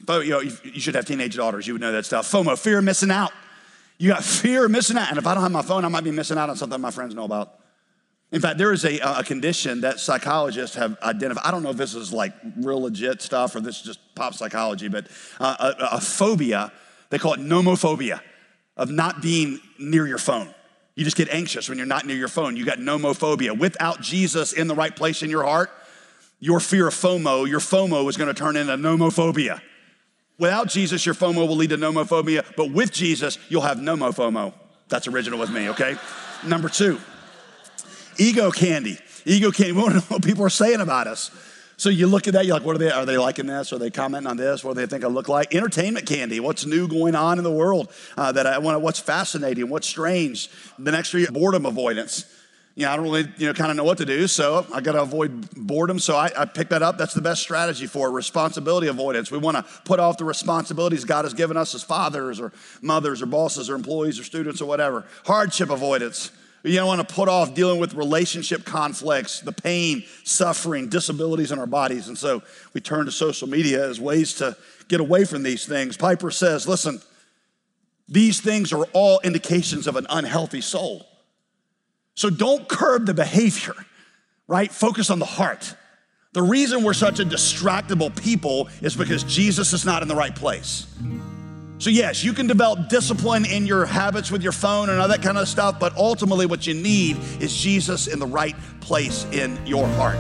But 0.05 0.25
you 0.27 0.31
know, 0.31 0.41
you 0.41 0.81
should 0.81 0.95
have 0.95 1.07
teenage 1.07 1.37
daughters. 1.37 1.67
You 1.67 1.75
would 1.75 1.83
know 1.83 1.93
that 1.93 2.07
stuff. 2.07 2.31
FOMO, 2.31 2.57
fear 2.57 2.79
of 2.79 2.85
missing 2.85 3.11
out. 3.11 3.33
You 3.99 4.11
got 4.11 4.25
fear 4.25 4.67
of 4.67 4.71
missing 4.71 4.97
out. 4.97 5.09
And 5.09 5.19
if 5.19 5.27
I 5.27 5.35
don't 5.35 5.43
have 5.43 5.53
my 5.53 5.63
phone, 5.63 5.85
I 5.85 5.89
might 5.89 6.05
be 6.05 6.11
missing 6.11 6.39
out 6.39 6.51
on 6.51 6.57
something 6.57 6.81
my 6.81 6.91
friends 6.91 7.15
know 7.15 7.25
about. 7.25 7.61
In 8.33 8.41
fact, 8.41 8.59
there 8.59 8.73
is 8.73 8.85
a, 8.85 8.99
a 8.99 9.23
condition 9.23 9.83
that 9.83 10.01
psychologists 10.01 10.77
have 10.77 10.99
identified. 11.01 11.45
I 11.47 11.51
don't 11.51 11.63
know 11.63 11.71
if 11.71 11.77
this 11.77 11.95
is 11.95 12.13
like 12.13 12.35
real 12.57 12.83
legit 12.83 13.23
stuff 13.23 13.55
or 13.55 13.61
this 13.61 13.77
is 13.77 13.83
just 13.83 14.15
pop 14.15 14.35
psychology, 14.35 14.89
but 14.89 15.07
uh, 15.39 15.75
a, 15.79 15.97
a 15.97 16.01
phobia, 16.01 16.73
they 17.11 17.19
call 17.19 17.35
it 17.35 17.41
nomophobia, 17.41 18.21
of 18.77 18.91
not 18.91 19.23
being 19.23 19.61
near 19.79 20.07
your 20.07 20.19
phone. 20.19 20.53
You 20.97 21.05
just 21.05 21.17
get 21.17 21.29
anxious 21.29 21.69
when 21.69 21.79
you're 21.79 21.87
not 21.87 22.05
near 22.05 22.17
your 22.17 22.29
phone. 22.29 22.57
You 22.57 22.65
got 22.65 22.79
nomophobia. 22.79 23.57
Without 23.57 24.01
Jesus 24.01 24.53
in 24.53 24.67
the 24.67 24.75
right 24.75 24.95
place 24.95 25.23
in 25.23 25.31
your 25.31 25.45
heart, 25.45 25.71
your 26.41 26.59
fear 26.59 26.89
of 26.89 26.95
FOMO, 26.95 27.49
your 27.49 27.61
FOMO 27.61 28.09
is 28.09 28.17
going 28.17 28.29
to 28.29 28.35
turn 28.35 28.57
into 28.57 28.77
nomophobia. 28.77 29.61
Without 30.39 30.69
Jesus, 30.69 31.07
your 31.07 31.15
FOMO 31.15 31.49
will 31.49 31.57
lead 31.57 31.71
to 31.71 31.79
nomophobia, 31.79 32.45
but 32.57 32.71
with 32.71 32.93
Jesus, 32.93 33.39
you'll 33.49 33.63
have 33.63 33.79
nomophobia. 33.79 34.53
That's 34.89 35.09
original 35.09 35.39
with 35.39 35.51
me, 35.51 35.71
okay? 35.71 35.97
Number 36.45 36.69
two, 36.69 37.01
ego 38.19 38.51
candy. 38.51 38.99
Ego 39.25 39.51
candy. 39.51 39.73
We 39.77 39.83
want 39.83 39.95
to 39.95 39.97
know 39.99 40.05
what 40.09 40.25
people 40.25 40.45
are 40.45 40.51
saying 40.51 40.81
about 40.81 41.07
us. 41.07 41.31
So 41.79 41.91
you 41.91 42.07
look 42.07 42.27
at 42.27 42.33
that, 42.33 42.47
you're 42.47 42.55
like, 42.55 42.65
what 42.65 42.77
are 42.77 42.79
they? 42.79 42.91
Are 42.91 43.05
they 43.05 43.19
liking 43.19 43.47
this? 43.47 43.73
Are 43.73 43.79
they 43.79 43.91
commenting 43.91 44.27
on 44.27 44.39
this? 44.39 44.65
What 44.65 44.75
do 44.75 44.81
they 44.81 44.87
think 44.87 45.05
I 45.05 45.09
look 45.09 45.29
like? 45.29 45.55
Entertainment 45.55 46.07
candy. 46.07 46.41
What's 46.41 46.65
new 46.65 46.89
going 46.89 47.15
on 47.15 47.37
in 47.37 47.45
the 47.45 47.51
world 47.51 47.93
uh, 48.17 48.33
that 48.33 48.47
I 48.47 48.59
want? 48.59 48.81
What's 48.81 48.99
fascinating? 48.99 49.69
What's 49.69 49.87
strange? 49.87 50.49
The 50.79 50.91
next 50.91 51.11
three, 51.11 51.27
boredom 51.27 51.67
avoidance. 51.67 52.25
You 52.77 52.85
know, 52.85 52.93
I 52.93 52.97
don't 52.97 53.07
really, 53.07 53.27
you 53.39 53.47
know, 53.47 53.55
kind 53.55 53.71
of 53.71 53.77
know 53.79 53.85
what 53.85 53.97
to 53.99 54.05
do, 54.05 54.27
so 54.27 54.67
I 54.71 54.83
got 54.83 54.93
to 54.93 55.01
avoid 55.01 55.49
boredom. 55.57 55.99
So 55.99 56.15
I, 56.15 56.31
I 56.37 56.45
pick 56.45 56.69
that 56.69 56.83
up. 56.83 56.99
That's 56.99 57.15
the 57.15 57.23
best 57.23 57.41
strategy 57.41 57.87
for 57.87 58.09
it. 58.09 58.11
Responsibility 58.11 58.89
avoidance. 58.89 59.31
We 59.31 59.39
want 59.39 59.57
to 59.57 59.65
put 59.87 59.99
off 59.99 60.19
the 60.19 60.27
responsibilities 60.27 61.07
God 61.07 61.25
has 61.25 61.33
given 61.33 61.57
us 61.57 61.75
as 61.75 61.83
fathers 61.83 62.39
or 62.39 62.53
mothers 62.83 63.23
or 63.23 63.27
bosses 63.27 63.71
or 63.71 63.77
employees 63.77 64.21
or 64.21 64.25
students 64.25 64.61
or 64.61 64.67
whatever. 64.67 65.07
Hardship 65.25 65.71
avoidance. 65.71 66.31
You 66.65 66.75
don't 66.75 66.87
want 66.87 67.09
to 67.09 67.15
put 67.15 67.31
off 67.31 67.55
dealing 67.55 67.81
with 67.81 67.95
relationship 67.95 68.67
conflicts, 68.67 69.41
the 69.41 69.53
pain, 69.53 70.05
suffering, 70.25 70.91
disabilities 70.91 71.53
in 71.53 71.59
our 71.59 71.67
bodies. 71.67 72.09
And 72.09 72.19
so 72.19 72.43
we 72.75 72.83
turn 72.83 73.07
to 73.07 73.13
social 73.13 73.49
media 73.49 73.89
as 73.89 73.99
ways 73.99 74.35
to 74.35 74.55
get 74.89 75.01
away 75.01 75.25
from 75.25 75.43
these 75.43 75.65
things. 75.65 75.97
Piper 75.97 76.31
says, 76.31 76.69
listen, 76.69 77.01
these 78.07 78.41
things 78.43 78.75
are 78.75 78.85
all 78.93 79.19
indications 79.25 79.87
of 79.87 79.97
an 79.97 80.07
unhealthy 80.11 80.61
soul. 80.61 81.07
So 82.17 82.31
don't 82.31 82.67
curb 82.67 83.07
the 83.07 83.15
behavior, 83.15 83.75
right? 84.49 84.73
Focus 84.73 85.11
on 85.11 85.19
the 85.19 85.27
heart. 85.27 85.75
The 86.33 86.43
reason 86.43 86.83
we're 86.83 86.95
such 86.95 87.21
a 87.21 87.25
distractible 87.25 88.15
people 88.21 88.69
is 88.81 88.97
because 88.97 89.23
Jesus 89.23 89.73
is 89.75 89.85
not 89.85 90.03
in 90.03 90.09
the 90.09 90.15
right 90.15 90.35
place. 90.35 90.87
So, 91.79 91.91
yes, 91.91 92.25
you 92.25 92.33
can 92.33 92.47
develop 92.47 92.89
discipline 92.89 93.45
in 93.45 93.67
your 93.67 93.85
habits 93.85 94.31
with 94.31 94.43
your 94.43 94.53
phone 94.53 94.89
and 94.89 94.99
all 94.99 95.09
that 95.09 95.21
kind 95.21 95.37
of 95.37 95.47
stuff, 95.47 95.79
but 95.79 95.95
ultimately, 95.95 96.47
what 96.47 96.67
you 96.67 96.73
need 96.73 97.19
is 97.39 97.55
Jesus 97.55 98.07
in 98.07 98.19
the 98.19 98.27
right 98.27 98.57
place 98.81 99.27
in 99.27 99.59
your 99.67 99.87
heart. 99.89 100.17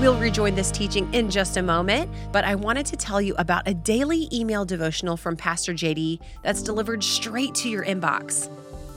We'll 0.00 0.18
rejoin 0.18 0.54
this 0.54 0.70
teaching 0.70 1.12
in 1.12 1.30
just 1.30 1.58
a 1.58 1.62
moment, 1.62 2.10
but 2.32 2.44
I 2.44 2.54
wanted 2.54 2.86
to 2.86 2.96
tell 2.96 3.20
you 3.20 3.34
about 3.36 3.68
a 3.68 3.74
daily 3.74 4.28
email 4.32 4.64
devotional 4.64 5.18
from 5.18 5.36
Pastor 5.36 5.74
JD 5.74 6.20
that's 6.42 6.62
delivered 6.62 7.04
straight 7.04 7.54
to 7.56 7.68
your 7.68 7.84
inbox. 7.84 8.48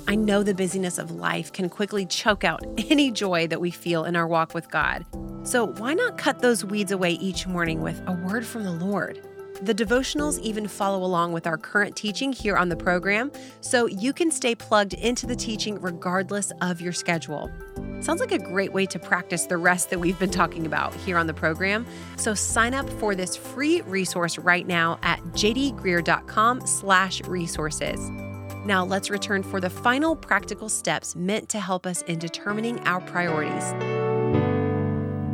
I 0.09 0.15
know 0.15 0.41
the 0.41 0.53
busyness 0.53 0.97
of 0.97 1.11
life 1.11 1.51
can 1.51 1.67
quickly 1.67 2.05
choke 2.05 2.45
out 2.45 2.63
any 2.89 3.11
joy 3.11 3.45
that 3.47 3.59
we 3.59 3.71
feel 3.71 4.05
in 4.05 4.15
our 4.15 4.25
walk 4.25 4.53
with 4.53 4.71
God. 4.71 5.05
So, 5.43 5.67
why 5.67 5.93
not 5.93 6.17
cut 6.17 6.39
those 6.39 6.63
weeds 6.63 6.93
away 6.93 7.11
each 7.11 7.45
morning 7.45 7.81
with 7.81 8.01
a 8.07 8.13
word 8.13 8.45
from 8.45 8.63
the 8.63 8.71
Lord? 8.71 9.21
The 9.61 9.73
devotionals 9.73 10.37
even 10.39 10.67
follow 10.67 11.03
along 11.03 11.33
with 11.33 11.47
our 11.47 11.57
current 11.57 11.95
teaching 11.95 12.31
here 12.31 12.55
on 12.55 12.69
the 12.69 12.75
program, 12.75 13.31
so 13.59 13.87
you 13.87 14.13
can 14.13 14.29
stay 14.31 14.53
plugged 14.55 14.93
into 14.93 15.25
the 15.25 15.35
teaching 15.35 15.81
regardless 15.81 16.51
of 16.61 16.79
your 16.79 16.93
schedule. 16.93 17.51
Sounds 17.99 18.21
like 18.21 18.31
a 18.31 18.39
great 18.39 18.71
way 18.71 18.85
to 18.85 18.99
practice 18.99 19.45
the 19.45 19.57
rest 19.57 19.89
that 19.89 19.99
we've 19.99 20.19
been 20.19 20.29
talking 20.29 20.67
about 20.67 20.93
here 20.93 21.17
on 21.17 21.27
the 21.27 21.33
program. 21.33 21.85
So 22.15 22.33
sign 22.35 22.75
up 22.75 22.87
for 22.91 23.15
this 23.15 23.35
free 23.35 23.81
resource 23.81 24.37
right 24.37 24.67
now 24.67 24.99
at 25.01 25.19
jdgreear.com/resources. 25.33 28.26
Now 28.67 28.83
let's 28.83 29.09
return 29.09 29.43
for 29.43 29.61
the 29.61 29.69
final 29.69 30.13
practical 30.13 30.67
steps 30.67 31.15
meant 31.15 31.47
to 31.49 31.59
help 31.61 31.85
us 31.85 32.01
in 32.01 32.19
determining 32.19 32.81
our 32.81 32.99
priorities. 32.99 33.71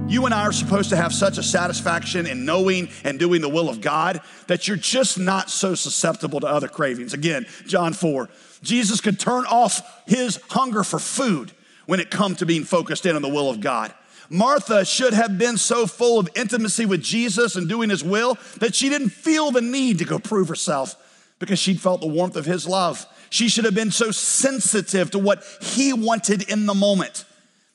You 0.07 0.25
and 0.25 0.35
I 0.35 0.43
are 0.43 0.51
supposed 0.51 0.91
to 0.91 0.95
have 0.95 1.11
such 1.11 1.39
a 1.39 1.43
satisfaction 1.43 2.27
in 2.27 2.45
knowing 2.45 2.89
and 3.03 3.17
doing 3.17 3.41
the 3.41 3.49
will 3.49 3.69
of 3.69 3.81
God 3.81 4.21
that 4.45 4.67
you're 4.67 4.77
just 4.77 5.17
not 5.17 5.49
so 5.49 5.73
susceptible 5.73 6.41
to 6.41 6.47
other 6.47 6.67
cravings. 6.67 7.15
Again, 7.15 7.47
John 7.65 7.93
4. 7.93 8.29
Jesus 8.61 9.01
could 9.01 9.19
turn 9.19 9.47
off 9.47 10.03
his 10.05 10.39
hunger 10.51 10.83
for 10.83 10.99
food 10.99 11.53
when 11.87 11.99
it 11.99 12.11
come 12.11 12.35
to 12.35 12.45
being 12.45 12.63
focused 12.63 13.07
in 13.07 13.15
on 13.15 13.23
the 13.23 13.29
will 13.29 13.49
of 13.49 13.61
God. 13.61 13.95
Martha 14.29 14.85
should 14.85 15.15
have 15.15 15.39
been 15.39 15.57
so 15.57 15.87
full 15.87 16.19
of 16.19 16.29
intimacy 16.35 16.85
with 16.85 17.01
Jesus 17.01 17.55
and 17.55 17.67
doing 17.67 17.89
his 17.89 18.03
will 18.03 18.37
that 18.59 18.75
she 18.75 18.89
didn't 18.89 19.09
feel 19.09 19.49
the 19.49 19.59
need 19.59 19.97
to 19.97 20.05
go 20.05 20.19
prove 20.19 20.49
herself 20.49 20.97
because 21.39 21.57
she'd 21.57 21.81
felt 21.81 21.99
the 21.99 22.07
warmth 22.07 22.35
of 22.35 22.45
his 22.45 22.67
love. 22.67 23.07
She 23.33 23.49
should 23.49 23.65
have 23.65 23.73
been 23.73 23.89
so 23.89 24.11
sensitive 24.11 25.09
to 25.09 25.17
what 25.17 25.43
he 25.59 25.91
wanted 25.91 26.47
in 26.51 26.67
the 26.67 26.75
moment 26.75 27.25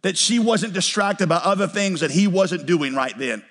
that 0.02 0.16
she 0.16 0.38
wasn't 0.38 0.72
distracted 0.72 1.28
by 1.28 1.38
other 1.38 1.66
things 1.66 1.98
that 1.98 2.12
he 2.12 2.28
wasn't 2.28 2.64
doing 2.64 2.94
right 2.94 3.18
then. 3.18 3.42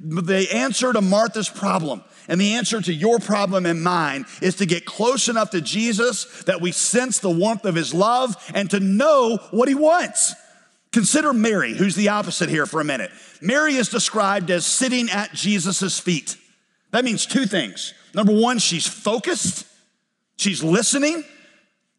The 0.00 0.48
answer 0.52 0.92
to 0.92 1.00
Martha's 1.00 1.48
problem 1.48 2.02
and 2.26 2.40
the 2.40 2.54
answer 2.54 2.82
to 2.82 2.92
your 2.92 3.20
problem 3.20 3.64
and 3.64 3.80
mine 3.80 4.24
is 4.40 4.56
to 4.56 4.66
get 4.66 4.86
close 4.86 5.28
enough 5.28 5.50
to 5.50 5.60
Jesus 5.60 6.42
that 6.46 6.60
we 6.60 6.72
sense 6.72 7.20
the 7.20 7.30
warmth 7.30 7.64
of 7.64 7.76
his 7.76 7.94
love 7.94 8.34
and 8.52 8.68
to 8.70 8.80
know 8.80 9.36
what 9.52 9.68
he 9.68 9.76
wants. 9.76 10.34
Consider 10.90 11.32
Mary, 11.32 11.74
who's 11.74 11.94
the 11.94 12.08
opposite 12.08 12.48
here 12.48 12.66
for 12.66 12.80
a 12.80 12.84
minute. 12.84 13.12
Mary 13.40 13.76
is 13.76 13.88
described 13.88 14.50
as 14.50 14.66
sitting 14.66 15.08
at 15.10 15.32
Jesus' 15.32 16.00
feet. 16.00 16.36
That 16.90 17.04
means 17.04 17.24
two 17.24 17.46
things. 17.46 17.94
Number 18.14 18.34
one, 18.34 18.58
she's 18.58 18.88
focused, 18.88 19.64
she's 20.36 20.64
listening. 20.64 21.22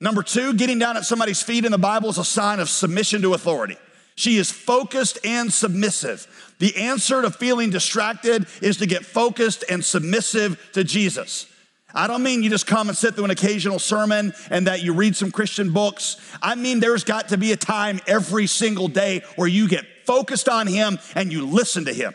Number 0.03 0.21
two, 0.21 0.53
getting 0.55 0.79
down 0.79 0.97
at 0.97 1.05
somebody's 1.05 1.41
feet 1.41 1.63
in 1.63 1.71
the 1.71 1.77
Bible 1.77 2.09
is 2.09 2.17
a 2.17 2.25
sign 2.25 2.59
of 2.59 2.67
submission 2.67 3.21
to 3.21 3.35
authority. 3.35 3.77
She 4.15 4.35
is 4.35 4.51
focused 4.51 5.17
and 5.23 5.51
submissive. 5.51 6.27
The 6.59 6.75
answer 6.75 7.21
to 7.21 7.31
feeling 7.31 7.69
distracted 7.69 8.45
is 8.61 8.75
to 8.77 8.85
get 8.85 9.05
focused 9.05 9.63
and 9.69 9.83
submissive 9.83 10.59
to 10.73 10.83
Jesus. 10.83 11.47
I 11.93 12.07
don't 12.07 12.21
mean 12.21 12.43
you 12.43 12.49
just 12.49 12.67
come 12.67 12.89
and 12.89 12.97
sit 12.97 13.15
through 13.15 13.23
an 13.23 13.31
occasional 13.31 13.79
sermon 13.79 14.33
and 14.49 14.67
that 14.67 14.83
you 14.83 14.91
read 14.91 15.15
some 15.15 15.31
Christian 15.31 15.71
books. 15.71 16.17
I 16.41 16.55
mean, 16.55 16.81
there's 16.81 17.05
got 17.05 17.29
to 17.29 17.37
be 17.37 17.53
a 17.53 17.57
time 17.57 18.01
every 18.05 18.45
single 18.47 18.89
day 18.89 19.21
where 19.37 19.47
you 19.47 19.69
get 19.69 19.85
focused 20.05 20.49
on 20.49 20.67
Him 20.67 20.99
and 21.15 21.31
you 21.31 21.45
listen 21.45 21.85
to 21.85 21.93
Him. 21.93 22.13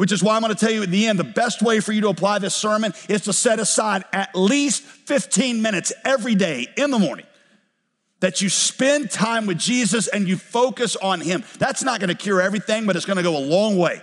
Which 0.00 0.12
is 0.12 0.22
why 0.22 0.34
I'm 0.34 0.40
gonna 0.40 0.54
tell 0.54 0.70
you 0.70 0.82
at 0.82 0.90
the 0.90 1.08
end 1.08 1.18
the 1.18 1.24
best 1.24 1.60
way 1.60 1.78
for 1.78 1.92
you 1.92 2.00
to 2.00 2.08
apply 2.08 2.38
this 2.38 2.54
sermon 2.54 2.94
is 3.10 3.20
to 3.24 3.34
set 3.34 3.58
aside 3.58 4.02
at 4.14 4.34
least 4.34 4.82
15 4.82 5.60
minutes 5.60 5.92
every 6.06 6.34
day 6.34 6.68
in 6.78 6.90
the 6.90 6.98
morning 6.98 7.26
that 8.20 8.40
you 8.40 8.48
spend 8.48 9.10
time 9.10 9.44
with 9.44 9.58
Jesus 9.58 10.08
and 10.08 10.26
you 10.26 10.38
focus 10.38 10.96
on 10.96 11.20
Him. 11.20 11.44
That's 11.58 11.82
not 11.82 12.00
gonna 12.00 12.14
cure 12.14 12.40
everything, 12.40 12.86
but 12.86 12.96
it's 12.96 13.04
gonna 13.04 13.22
go 13.22 13.36
a 13.36 13.44
long 13.44 13.76
way. 13.76 14.00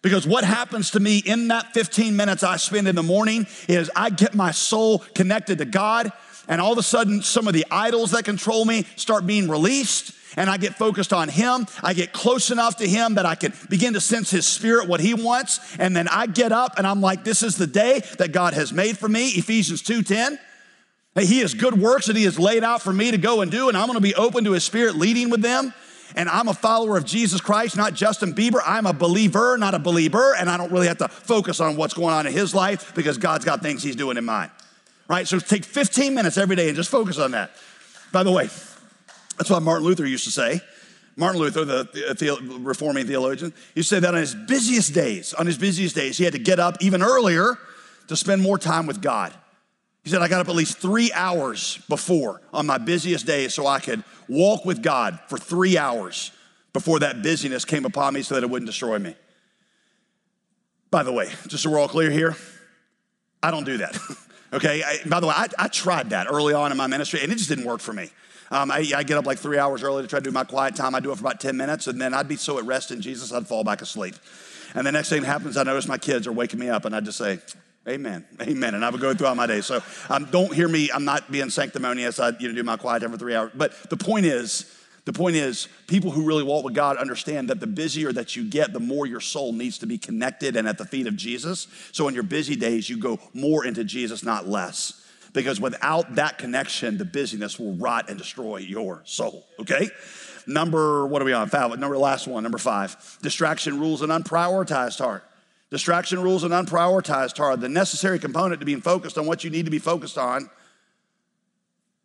Because 0.00 0.28
what 0.28 0.44
happens 0.44 0.92
to 0.92 1.00
me 1.00 1.18
in 1.18 1.48
that 1.48 1.74
15 1.74 2.14
minutes 2.14 2.44
I 2.44 2.56
spend 2.56 2.86
in 2.86 2.94
the 2.94 3.02
morning 3.02 3.48
is 3.68 3.90
I 3.96 4.10
get 4.10 4.32
my 4.32 4.52
soul 4.52 5.00
connected 5.00 5.58
to 5.58 5.64
God, 5.64 6.12
and 6.48 6.60
all 6.60 6.72
of 6.72 6.78
a 6.78 6.82
sudden, 6.82 7.22
some 7.22 7.48
of 7.48 7.54
the 7.54 7.66
idols 7.70 8.12
that 8.12 8.24
control 8.24 8.64
me 8.64 8.84
start 8.96 9.26
being 9.26 9.48
released, 9.48 10.12
and 10.36 10.50
I 10.50 10.56
get 10.58 10.74
focused 10.74 11.12
on 11.12 11.28
Him. 11.28 11.66
I 11.82 11.94
get 11.94 12.12
close 12.12 12.50
enough 12.50 12.76
to 12.76 12.88
Him 12.88 13.14
that 13.14 13.26
I 13.26 13.34
can 13.34 13.52
begin 13.68 13.94
to 13.94 14.00
sense 14.00 14.30
His 14.30 14.46
Spirit, 14.46 14.88
what 14.88 15.00
He 15.00 15.14
wants, 15.14 15.60
and 15.78 15.96
then 15.96 16.08
I 16.08 16.26
get 16.26 16.52
up 16.52 16.78
and 16.78 16.86
I'm 16.86 17.00
like, 17.00 17.24
this 17.24 17.42
is 17.42 17.56
the 17.56 17.66
day 17.66 18.02
that 18.18 18.32
God 18.32 18.54
has 18.54 18.72
made 18.72 18.98
for 18.98 19.08
me, 19.08 19.28
Ephesians 19.30 19.82
2:10. 19.82 20.38
He 21.18 21.38
has 21.40 21.54
good 21.54 21.80
works 21.80 22.06
that 22.06 22.16
He 22.16 22.24
has 22.24 22.38
laid 22.38 22.62
out 22.62 22.82
for 22.82 22.92
me 22.92 23.10
to 23.10 23.18
go 23.18 23.40
and 23.40 23.50
do, 23.50 23.68
and 23.68 23.76
I'm 23.76 23.86
gonna 23.86 24.00
be 24.00 24.14
open 24.14 24.44
to 24.44 24.52
His 24.52 24.64
Spirit 24.64 24.96
leading 24.96 25.30
with 25.30 25.42
them. 25.42 25.72
And 26.14 26.28
I'm 26.28 26.46
a 26.46 26.54
follower 26.54 26.96
of 26.96 27.04
Jesus 27.04 27.40
Christ, 27.40 27.76
not 27.76 27.92
Justin 27.92 28.32
Bieber. 28.32 28.60
I'm 28.64 28.86
a 28.86 28.92
believer, 28.92 29.58
not 29.58 29.74
a 29.74 29.78
Belieber, 29.78 30.34
and 30.38 30.48
I 30.48 30.56
don't 30.56 30.70
really 30.70 30.86
have 30.86 30.98
to 30.98 31.08
focus 31.08 31.58
on 31.58 31.76
what's 31.76 31.94
going 31.94 32.14
on 32.14 32.28
in 32.28 32.32
his 32.32 32.54
life 32.54 32.94
because 32.94 33.18
God's 33.18 33.44
got 33.44 33.60
things 33.60 33.82
He's 33.82 33.96
doing 33.96 34.16
in 34.16 34.24
mine. 34.24 34.50
Right? 35.08 35.26
So 35.26 35.38
take 35.38 35.64
15 35.64 36.14
minutes 36.14 36.36
every 36.36 36.56
day 36.56 36.68
and 36.68 36.76
just 36.76 36.90
focus 36.90 37.18
on 37.18 37.32
that. 37.32 37.52
By 38.12 38.22
the 38.22 38.32
way, 38.32 38.48
that's 39.36 39.50
what 39.50 39.62
Martin 39.62 39.86
Luther 39.86 40.06
used 40.06 40.24
to 40.24 40.30
say. 40.30 40.60
Martin 41.16 41.40
Luther, 41.40 41.64
the, 41.64 41.84
the 42.18 42.34
uh, 42.34 42.58
reforming 42.58 43.06
theologian, 43.06 43.54
he 43.74 43.82
said 43.82 44.02
that 44.02 44.14
on 44.14 44.20
his 44.20 44.34
busiest 44.34 44.92
days, 44.92 45.32
on 45.32 45.46
his 45.46 45.56
busiest 45.56 45.94
days, 45.94 46.18
he 46.18 46.24
had 46.24 46.34
to 46.34 46.38
get 46.38 46.60
up 46.60 46.76
even 46.80 47.02
earlier 47.02 47.56
to 48.08 48.16
spend 48.16 48.42
more 48.42 48.58
time 48.58 48.86
with 48.86 49.00
God. 49.00 49.32
He 50.04 50.10
said, 50.10 50.22
I 50.22 50.28
got 50.28 50.40
up 50.40 50.48
at 50.48 50.54
least 50.54 50.78
three 50.78 51.10
hours 51.12 51.78
before 51.88 52.40
on 52.52 52.66
my 52.66 52.78
busiest 52.78 53.26
days 53.26 53.54
so 53.54 53.66
I 53.66 53.80
could 53.80 54.04
walk 54.28 54.64
with 54.64 54.82
God 54.82 55.18
for 55.28 55.38
three 55.38 55.78
hours 55.78 56.32
before 56.72 57.00
that 57.00 57.22
busyness 57.22 57.64
came 57.64 57.84
upon 57.86 58.14
me 58.14 58.22
so 58.22 58.34
that 58.34 58.44
it 58.44 58.50
wouldn't 58.50 58.68
destroy 58.68 58.98
me. 58.98 59.16
By 60.90 61.02
the 61.02 61.12
way, 61.12 61.30
just 61.48 61.62
so 61.62 61.70
we're 61.70 61.80
all 61.80 61.88
clear 61.88 62.10
here, 62.10 62.36
I 63.42 63.50
don't 63.50 63.64
do 63.64 63.78
that. 63.78 63.98
okay, 64.52 64.82
I, 64.82 64.98
by 65.08 65.20
the 65.20 65.26
way, 65.26 65.34
I, 65.36 65.48
I, 65.58 65.68
tried 65.68 66.10
that 66.10 66.26
early 66.30 66.54
on 66.54 66.72
in 66.72 66.78
my 66.78 66.86
ministry 66.86 67.20
and 67.22 67.32
it 67.32 67.36
just 67.36 67.48
didn't 67.48 67.64
work 67.64 67.80
for 67.80 67.92
me. 67.92 68.10
Um, 68.50 68.70
I, 68.70 68.86
I, 68.96 69.02
get 69.02 69.18
up 69.18 69.26
like 69.26 69.38
three 69.38 69.58
hours 69.58 69.82
early 69.82 70.02
to 70.02 70.08
try 70.08 70.20
to 70.20 70.24
do 70.24 70.30
my 70.30 70.44
quiet 70.44 70.76
time. 70.76 70.94
I 70.94 71.00
do 71.00 71.10
it 71.10 71.16
for 71.16 71.22
about 71.22 71.40
10 71.40 71.56
minutes 71.56 71.86
and 71.86 72.00
then 72.00 72.14
I'd 72.14 72.28
be 72.28 72.36
so 72.36 72.58
at 72.58 72.64
rest 72.64 72.90
in 72.90 73.00
Jesus, 73.00 73.32
I'd 73.32 73.46
fall 73.46 73.64
back 73.64 73.82
asleep. 73.82 74.14
And 74.74 74.86
the 74.86 74.92
next 74.92 75.08
thing 75.08 75.22
that 75.22 75.28
happens, 75.28 75.56
I 75.56 75.62
notice 75.62 75.88
my 75.88 75.98
kids 75.98 76.26
are 76.26 76.32
waking 76.32 76.60
me 76.60 76.68
up 76.68 76.84
and 76.84 76.94
I 76.94 77.00
just 77.00 77.18
say, 77.18 77.38
Amen. 77.88 78.24
Amen. 78.42 78.74
And 78.74 78.84
I 78.84 78.90
would 78.90 79.00
go 79.00 79.14
throughout 79.14 79.36
my 79.36 79.46
day. 79.46 79.60
So 79.60 79.80
um, 80.10 80.26
don't 80.32 80.52
hear 80.52 80.66
me, 80.66 80.90
I'm 80.92 81.04
not 81.04 81.30
being 81.30 81.50
sanctimonious. 81.50 82.18
I 82.18 82.30
you 82.40 82.48
know, 82.48 82.54
do 82.54 82.64
my 82.64 82.76
quiet 82.76 83.02
time 83.02 83.12
for 83.12 83.18
three 83.18 83.34
hours. 83.34 83.52
But 83.54 83.74
the 83.90 83.96
point 83.96 84.26
is, 84.26 84.75
the 85.06 85.12
point 85.12 85.36
is, 85.36 85.68
people 85.86 86.10
who 86.10 86.26
really 86.26 86.42
walk 86.42 86.64
with 86.64 86.74
God 86.74 86.96
understand 86.96 87.48
that 87.48 87.60
the 87.60 87.66
busier 87.68 88.12
that 88.12 88.34
you 88.34 88.42
get, 88.42 88.72
the 88.72 88.80
more 88.80 89.06
your 89.06 89.20
soul 89.20 89.52
needs 89.52 89.78
to 89.78 89.86
be 89.86 89.98
connected 89.98 90.56
and 90.56 90.66
at 90.66 90.78
the 90.78 90.84
feet 90.84 91.06
of 91.06 91.14
Jesus. 91.14 91.68
So 91.92 92.08
in 92.08 92.14
your 92.14 92.24
busy 92.24 92.56
days, 92.56 92.90
you 92.90 92.98
go 92.98 93.20
more 93.32 93.64
into 93.64 93.84
Jesus, 93.84 94.24
not 94.24 94.48
less. 94.48 95.04
Because 95.32 95.60
without 95.60 96.16
that 96.16 96.38
connection, 96.38 96.98
the 96.98 97.04
busyness 97.04 97.56
will 97.56 97.74
rot 97.74 98.10
and 98.10 98.18
destroy 98.18 98.56
your 98.56 99.02
soul. 99.04 99.46
Okay? 99.60 99.90
Number, 100.44 101.06
what 101.06 101.22
are 101.22 101.24
we 101.24 101.32
on? 101.32 101.50
Five. 101.50 101.78
Number 101.78 101.96
last 101.96 102.26
one, 102.26 102.42
number 102.42 102.58
five. 102.58 103.18
Distraction 103.22 103.78
rules 103.78 104.02
an 104.02 104.10
unprioritized 104.10 104.98
heart. 104.98 105.22
Distraction 105.70 106.20
rules 106.20 106.42
an 106.42 106.50
unprioritized 106.50 107.36
heart. 107.36 107.60
The 107.60 107.68
necessary 107.68 108.18
component 108.18 108.58
to 108.58 108.66
being 108.66 108.80
focused 108.80 109.18
on 109.18 109.26
what 109.26 109.44
you 109.44 109.50
need 109.50 109.66
to 109.66 109.70
be 109.70 109.78
focused 109.78 110.18
on, 110.18 110.50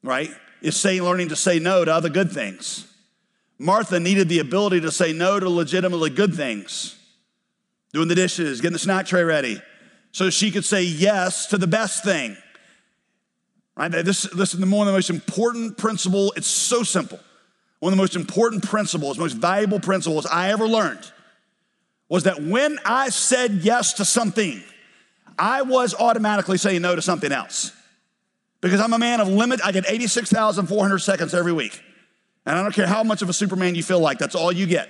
right, 0.04 0.30
is 0.62 0.80
saying, 0.80 1.02
learning 1.02 1.30
to 1.30 1.36
say 1.36 1.58
no 1.58 1.84
to 1.84 1.92
other 1.92 2.10
good 2.10 2.32
things. 2.32 2.88
Martha 3.62 4.00
needed 4.00 4.28
the 4.28 4.40
ability 4.40 4.82
to 4.82 4.92
say 4.92 5.14
no 5.14 5.40
to 5.40 5.48
legitimately 5.48 6.10
good 6.10 6.34
things, 6.34 6.98
doing 7.94 8.08
the 8.08 8.16
dishes, 8.16 8.60
getting 8.60 8.74
the 8.74 8.80
snack 8.80 9.06
tray 9.06 9.24
ready, 9.24 9.62
so 10.12 10.32
she 10.32 10.50
could 10.50 10.66
say 10.66 10.82
yes 10.82 11.46
to 11.48 11.60
the 11.60 11.68
best 11.68 12.04
thing. 12.04 12.36
Right? 13.78 13.92
This, 13.92 14.24
this 14.24 14.56
is 14.56 14.60
one 14.60 14.88
of 14.88 14.88
the 14.88 14.98
most 14.98 15.12
important 15.12 15.78
principle. 15.78 16.34
It's 16.36 16.48
so 16.48 16.82
simple. 16.82 17.20
One 17.80 17.94
of 17.94 17.98
the 17.98 18.02
most 18.02 18.16
important 18.16 18.68
principles, 18.68 19.20
most 19.20 19.34
valuable 19.34 19.80
principles 19.80 20.26
I 20.26 20.52
ever 20.52 20.68
learned 20.68 21.12
was 22.10 22.24
that 22.24 22.42
when 22.42 22.80
I 22.84 23.10
said 23.10 23.60
yes 23.62 23.94
to 23.94 24.06
something, 24.06 24.62
I 25.38 25.62
was 25.62 25.94
automatically 25.94 26.58
saying 26.58 26.82
no 26.82 26.96
to 26.96 27.02
something 27.02 27.32
else. 27.32 27.74
Because 28.60 28.80
I'm 28.82 28.94
a 28.94 29.00
man 29.00 29.22
of 29.22 29.28
limit, 29.28 29.60
I 29.64 29.72
get 29.72 29.86
86,400 29.88 30.98
seconds 31.00 31.36
every 31.36 31.54
week. 31.54 31.80
And 32.46 32.58
I 32.58 32.64
don't 32.64 32.74
care 32.74 32.88
how 32.88 33.04
much 33.04 33.22
of 33.22 33.30
a 33.30 33.34
Superman 33.34 33.76
you 33.76 33.84
feel 33.84 34.00
like, 34.00 34.18
that's 34.18 34.36
all 34.36 34.52
you 34.52 34.66
get. 34.66 34.90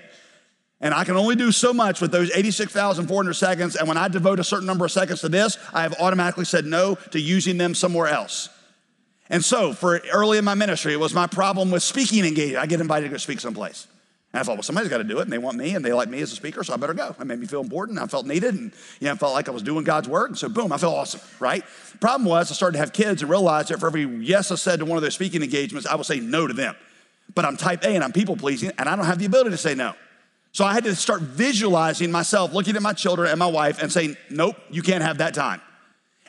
And 0.80 0.96
I 0.96 1.04
can 1.04 1.16
only 1.16 1.36
do 1.36 1.52
so 1.52 1.74
much 1.74 2.02
with 2.02 2.12
those 2.12 2.32
86,400 2.32 3.34
seconds. 3.34 3.76
And 3.76 3.88
when 3.88 3.98
I 3.98 4.08
devote 4.08 4.40
a 4.40 4.44
certain 4.44 4.66
number 4.66 4.84
of 4.86 4.92
seconds 4.92 5.22
to 5.22 5.30
this, 5.30 5.58
I 5.74 5.84
have 5.84 5.94
automatically 6.00 6.46
said 6.46 6.66
no 6.66 6.96
to 7.12 7.20
using 7.20 7.58
them 7.58 7.76
somewhere 7.76 8.08
else. 8.08 8.50
And 9.30 9.46
so, 9.46 9.74
for 9.74 10.02
early 10.12 10.40
in 10.40 10.44
my 10.44 10.56
ministry, 10.56 10.92
it 10.92 11.00
was 11.00 11.14
my 11.14 11.28
problem 11.28 11.72
with 11.72 11.84
speaking 11.84 12.26
engagement. 12.26 12.62
I 12.64 12.66
get 12.66 12.82
invited 12.82 13.06
to 13.06 13.12
go 13.12 13.18
speak 13.18 13.40
someplace. 13.40 13.88
And 14.34 14.40
I 14.40 14.44
thought, 14.44 14.56
well, 14.56 14.64
somebody's 14.64 14.90
got 14.90 14.98
to 14.98 15.04
do 15.04 15.20
it, 15.20 15.24
and 15.24 15.32
they 15.32 15.38
want 15.38 15.58
me, 15.58 15.76
and 15.76 15.86
they 15.86 15.94
like 15.94 16.10
me 16.10 16.20
as 16.22 16.32
a 16.32 16.36
speaker, 16.36 16.64
so 16.64 16.74
I 16.74 16.78
better 16.78 16.94
go. 16.94 17.16
It 17.18 17.26
made 17.26 17.40
me 17.40 17.46
feel 17.46 17.62
important. 17.62 18.00
I 18.00 18.08
felt 18.08 18.26
needed, 18.26 18.56
and 18.56 18.74
you 19.00 19.08
know, 19.08 19.14
I 19.14 19.16
felt 19.16 19.34
like 19.34 19.48
I 19.48 19.52
was 19.52 19.62
doing 19.62 19.84
God's 19.84 20.10
work. 20.10 20.30
And 20.30 20.38
so, 20.38 20.50
boom, 20.50 20.72
I 20.72 20.78
felt 20.78 20.96
awesome, 20.96 21.22
right? 21.40 21.64
Problem 22.00 22.28
was, 22.28 22.52
I 22.52 22.56
started 22.56 22.74
to 22.74 22.80
have 22.80 22.92
kids 22.92 23.22
and 23.22 23.30
realized 23.30 23.70
that 23.70 23.80
for 23.80 23.88
every 23.88 24.04
yes 24.04 24.52
I 24.52 24.56
said 24.56 24.80
to 24.80 24.86
one 24.86 24.98
of 24.98 25.04
those 25.04 25.14
speaking 25.14 25.44
engagements, 25.44 25.88
I 25.88 25.96
would 25.96 26.06
say 26.06 26.20
no 26.20 26.48
to 26.48 26.54
them 26.54 26.76
but 27.34 27.46
I'm 27.46 27.58
type 27.58 27.84
A 27.84 27.96
and 27.96 28.04
I'm 28.04 28.12
people 28.12 28.36
pleasing, 28.36 28.72
and 28.78 28.88
I 28.88 28.96
don't 28.96 29.06
have 29.06 29.20
the 29.20 29.26
ability 29.26 29.52
to 29.52 29.58
say 29.58 29.76
no. 29.76 29.94
So 30.54 30.66
I 30.66 30.74
had 30.74 30.84
to 30.84 30.96
start 30.96 31.22
visualizing 31.22 32.12
myself, 32.12 32.54
looking 32.54 32.76
at 32.76 32.82
my 32.82 32.94
children 32.94 33.30
and 33.30 33.40
my 33.40 33.48
wife, 33.48 33.82
and 33.82 33.92
saying, 33.92 34.18
Nope, 34.30 34.58
you 34.70 34.82
can't 34.82 35.04
have 35.04 35.20
that 35.20 35.34
time. 35.34 35.62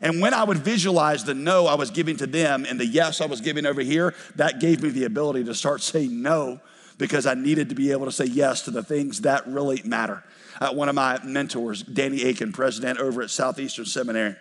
And 0.01 0.21
when 0.21 0.35
I 0.35 0.45
would 0.45 0.59
visualize 0.59 1.25
the 1.25 1.35
no 1.35 1.67
I 1.67 1.75
was 1.75 1.91
giving 1.91 2.17
to 2.17 2.27
them 2.27 2.67
and 2.69 2.79
the 2.79 2.87
yes 2.87 3.21
I 3.21 3.27
was 3.27 3.41
giving 3.41 3.67
over 3.67 3.81
here, 3.81 4.15
that 4.37 4.61
gave 4.61 4.83
me 4.83 4.91
the 4.91 5.05
ability 5.05 5.45
to 5.45 5.55
start 5.55 5.81
saying 5.81 6.23
no 6.23 6.61
because 6.99 7.25
I 7.25 7.35
needed 7.35 7.69
to 7.71 7.75
be 7.75 7.93
able 7.93 8.07
to 8.07 8.13
say 8.13 8.25
yes 8.27 8.63
to 8.63 8.71
the 8.71 8.83
things 8.83 9.23
that 9.23 9.47
really 9.47 9.81
matter. 9.85 10.23
Uh, 10.61 10.73
one 10.73 10.89
of 10.89 10.95
my 10.95 11.19
mentors, 11.25 11.83
Danny 11.83 12.29
Akin, 12.29 12.53
president 12.53 12.99
over 12.99 13.23
at 13.23 13.31
Southeastern 13.31 13.87
Seminary, 13.87 14.37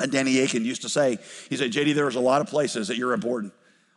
and 0.00 0.10
Danny 0.10 0.40
Akin 0.40 0.64
used 0.64 0.82
to 0.82 0.88
say, 0.88 1.18
he 1.48 1.56
said, 1.56 1.70
JD, 1.70 1.94
there's 1.94 2.16
a 2.16 2.20
lot 2.20 2.40
of 2.40 2.48
places 2.48 2.88
that 2.88 2.96
you're 2.96 3.12
important. 3.12 3.52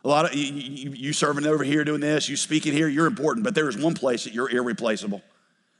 A 0.08 0.10
lot 0.10 0.24
of 0.24 0.34
you, 0.34 0.54
you, 0.54 0.90
you 0.92 1.12
serving 1.12 1.44
over 1.44 1.62
here 1.62 1.84
doing 1.84 2.00
this, 2.00 2.30
you 2.30 2.36
speaking 2.36 2.72
here, 2.72 2.88
you're 2.88 3.06
important, 3.06 3.44
but 3.44 3.54
there 3.54 3.68
is 3.68 3.76
one 3.76 3.92
place 3.92 4.24
that 4.24 4.32
you're 4.32 4.48
irreplaceable. 4.48 5.20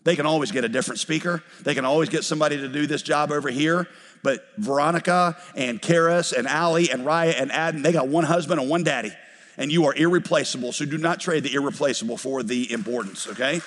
They 0.04 0.16
can 0.16 0.26
always 0.26 0.52
get 0.52 0.64
a 0.64 0.68
different 0.68 0.98
speaker. 0.98 1.42
They 1.62 1.74
can 1.74 1.86
always 1.86 2.10
get 2.10 2.24
somebody 2.24 2.58
to 2.58 2.68
do 2.68 2.86
this 2.86 3.00
job 3.00 3.32
over 3.32 3.48
here. 3.48 3.88
But 4.22 4.46
Veronica 4.58 5.38
and 5.56 5.80
Karis 5.80 6.34
and 6.34 6.46
Allie 6.46 6.90
and 6.90 7.06
Raya 7.06 7.40
and 7.40 7.50
Adam, 7.50 7.80
they 7.80 7.90
got 7.90 8.08
one 8.08 8.24
husband 8.24 8.60
and 8.60 8.68
one 8.68 8.84
daddy. 8.84 9.12
And 9.56 9.72
you 9.72 9.86
are 9.86 9.94
irreplaceable. 9.94 10.72
So 10.72 10.84
do 10.84 10.98
not 10.98 11.20
trade 11.20 11.42
the 11.42 11.54
irreplaceable 11.54 12.18
for 12.18 12.42
the 12.42 12.70
importance, 12.70 13.28
okay? 13.28 13.62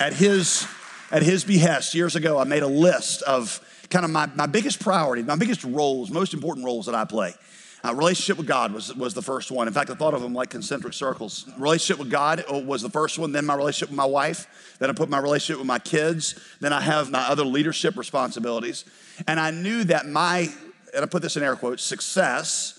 At 0.00 0.14
his, 0.14 0.66
at 1.10 1.22
his 1.22 1.44
behest, 1.44 1.94
years 1.94 2.16
ago, 2.16 2.38
I 2.38 2.44
made 2.44 2.62
a 2.62 2.66
list 2.66 3.20
of 3.20 3.60
kind 3.92 4.04
of 4.06 4.10
my, 4.10 4.26
my 4.34 4.46
biggest 4.46 4.80
priority, 4.80 5.22
my 5.22 5.36
biggest 5.36 5.62
roles, 5.64 6.10
most 6.10 6.32
important 6.32 6.64
roles 6.64 6.86
that 6.86 6.94
I 6.94 7.04
play. 7.04 7.34
Uh, 7.84 7.92
relationship 7.94 8.38
with 8.38 8.46
God 8.46 8.72
was, 8.72 8.94
was 8.94 9.12
the 9.12 9.22
first 9.22 9.50
one. 9.50 9.68
In 9.68 9.74
fact, 9.74 9.90
I 9.90 9.94
thought 9.94 10.14
of 10.14 10.22
them 10.22 10.32
like 10.32 10.50
concentric 10.50 10.94
circles. 10.94 11.50
Relationship 11.58 11.98
with 11.98 12.10
God 12.10 12.44
uh, 12.50 12.58
was 12.58 12.80
the 12.80 12.88
first 12.88 13.18
one, 13.18 13.32
then 13.32 13.44
my 13.44 13.54
relationship 13.54 13.90
with 13.90 13.96
my 13.96 14.06
wife, 14.06 14.76
then 14.78 14.88
I 14.88 14.92
put 14.94 15.10
my 15.10 15.18
relationship 15.18 15.58
with 15.58 15.66
my 15.66 15.78
kids, 15.78 16.40
then 16.60 16.72
I 16.72 16.80
have 16.80 17.10
my 17.10 17.22
other 17.28 17.44
leadership 17.44 17.96
responsibilities. 17.96 18.84
And 19.26 19.38
I 19.38 19.50
knew 19.50 19.84
that 19.84 20.06
my, 20.06 20.48
and 20.94 21.04
I 21.04 21.06
put 21.06 21.22
this 21.22 21.36
in 21.36 21.42
air 21.42 21.56
quotes, 21.56 21.82
success, 21.82 22.78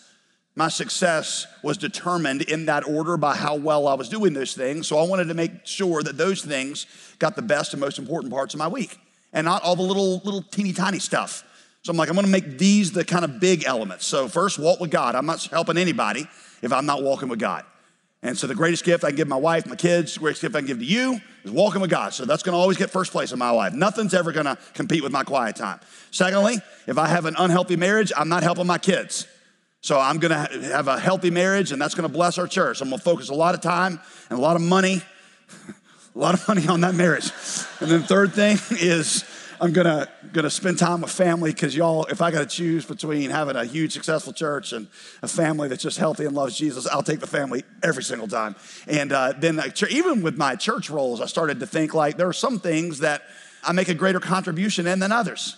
my 0.56 0.70
success 0.70 1.46
was 1.64 1.78
determined 1.78 2.44
in 2.44 2.66
that 2.68 2.88
order 2.88 3.18
by 3.18 3.36
how 3.36 3.56
well 3.56 3.88
I 3.88 3.94
was 3.96 4.08
doing 4.10 4.34
those 4.34 4.54
things. 4.54 4.88
So 4.88 4.98
I 4.98 5.06
wanted 5.06 5.28
to 5.28 5.34
make 5.34 5.66
sure 5.66 6.02
that 6.02 6.18
those 6.18 6.44
things 6.44 6.88
got 7.20 7.36
the 7.36 7.42
best 7.42 7.74
and 7.74 7.82
most 7.82 8.00
important 8.00 8.34
parts 8.34 8.54
of 8.54 8.60
my 8.60 8.68
week 8.68 8.98
and 9.34 9.46
not 9.46 9.64
all 9.64 9.76
the 9.76 9.84
little, 9.84 10.22
little 10.24 10.42
teeny 10.42 10.72
tiny 10.72 11.00
stuff. 11.00 11.44
So 11.82 11.92
I'm 11.92 11.98
like, 11.98 12.08
I'm 12.08 12.16
gonna 12.16 12.28
make 12.28 12.58
these 12.58 12.94
the 12.94 13.04
kind 13.04 13.26
of 13.26 13.42
big 13.42 13.66
elements. 13.66 14.06
So 14.06 14.30
first, 14.30 14.58
walk 14.58 14.80
with 14.80 14.92
God. 14.92 15.16
I'm 15.16 15.26
not 15.26 15.44
helping 15.46 15.78
anybody 15.78 16.28
if 16.62 16.72
I'm 16.72 16.86
not 16.86 17.04
walking 17.04 17.28
with 17.28 17.40
God. 17.40 17.66
And 18.22 18.38
so 18.38 18.48
the 18.48 18.56
greatest 18.56 18.86
gift 18.86 19.04
I 19.04 19.10
can 19.10 19.18
give 19.18 19.28
my 19.28 19.36
wife, 19.36 19.66
my 19.66 19.76
kids, 19.76 20.14
the 20.14 20.22
greatest 20.22 20.42
gift 20.42 20.56
I 20.56 20.60
can 20.60 20.68
give 20.68 20.80
to 20.80 20.86
you 20.86 21.20
is 21.44 21.52
walking 21.52 21.82
with 21.82 21.90
God. 21.90 22.14
So 22.14 22.24
that's 22.24 22.42
gonna 22.42 22.58
always 22.58 22.78
get 22.78 22.90
first 22.90 23.12
place 23.12 23.34
in 23.34 23.40
my 23.40 23.50
life. 23.50 23.74
Nothing's 23.74 24.14
ever 24.14 24.32
gonna 24.32 24.58
compete 24.74 25.04
with 25.04 25.12
my 25.12 25.24
quiet 25.24 25.58
time. 25.58 25.82
Secondly, 26.12 26.60
if 26.88 26.98
I 26.98 27.08
have 27.08 27.26
an 27.26 27.36
unhealthy 27.38 27.76
marriage, 27.76 28.14
I'm 28.16 28.30
not 28.30 28.44
helping 28.44 28.66
my 28.66 28.78
kids. 28.78 29.28
So 29.82 30.00
I'm 30.00 30.20
gonna 30.20 30.48
have 30.72 30.88
a 30.88 30.98
healthy 30.98 31.32
marriage 31.32 31.74
and 31.74 31.82
that's 31.82 31.96
gonna 31.96 32.08
bless 32.08 32.38
our 32.38 32.48
church. 32.48 32.80
I'm 32.80 32.90
gonna 32.90 33.02
focus 33.02 33.28
a 33.28 33.34
lot 33.34 33.56
of 33.56 33.62
time 33.62 34.00
and 34.30 34.40
a 34.40 34.42
lot 34.42 34.56
of 34.56 34.62
money 34.62 35.02
a 36.16 36.20
lot 36.20 36.34
of 36.34 36.48
money 36.48 36.68
on 36.68 36.82
that 36.82 36.96
marriage. 36.96 37.32
And 37.80 37.90
then 37.90 38.04
third 38.04 38.34
thing 38.34 38.58
is 38.72 39.24
I'm 39.62 39.72
gonna 39.72 40.08
gonna 40.34 40.50
spend 40.50 40.80
time 40.80 41.02
with 41.02 41.12
family 41.12 41.52
because 41.52 41.76
y'all, 41.76 42.06
if 42.06 42.22
I 42.22 42.32
gotta 42.32 42.46
choose 42.46 42.86
between 42.86 43.30
having 43.30 43.56
a 43.56 43.64
huge 43.64 43.94
successful 43.94 44.34
church 44.34 44.74
and 44.74 44.88
a 45.22 45.28
family 45.28 45.68
that's 45.68 45.84
just 45.84 45.98
healthy 45.98 46.26
and 46.26 46.36
loves 46.36 46.58
Jesus, 46.58 46.88
I'll 46.88 47.04
take 47.04 47.20
the 47.20 47.28
family 47.28 47.64
every 47.82 48.04
single 48.04 48.28
time. 48.28 48.56
And 48.88 49.12
uh, 49.12 49.34
then 49.38 49.62
even 49.90 50.22
with 50.22 50.38
my 50.38 50.56
church 50.56 50.90
roles, 50.90 51.22
I 51.22 51.28
started 51.28 51.60
to 51.60 51.68
think 51.68 51.94
like 51.94 52.18
there 52.18 52.28
are 52.28 52.34
some 52.34 52.60
things 52.60 53.00
that 53.00 53.24
I 53.64 53.72
make 53.72 53.88
a 53.88 53.94
greater 53.94 54.20
contribution 54.20 54.88
in 54.88 55.00
than 55.00 55.12
others. 55.12 55.56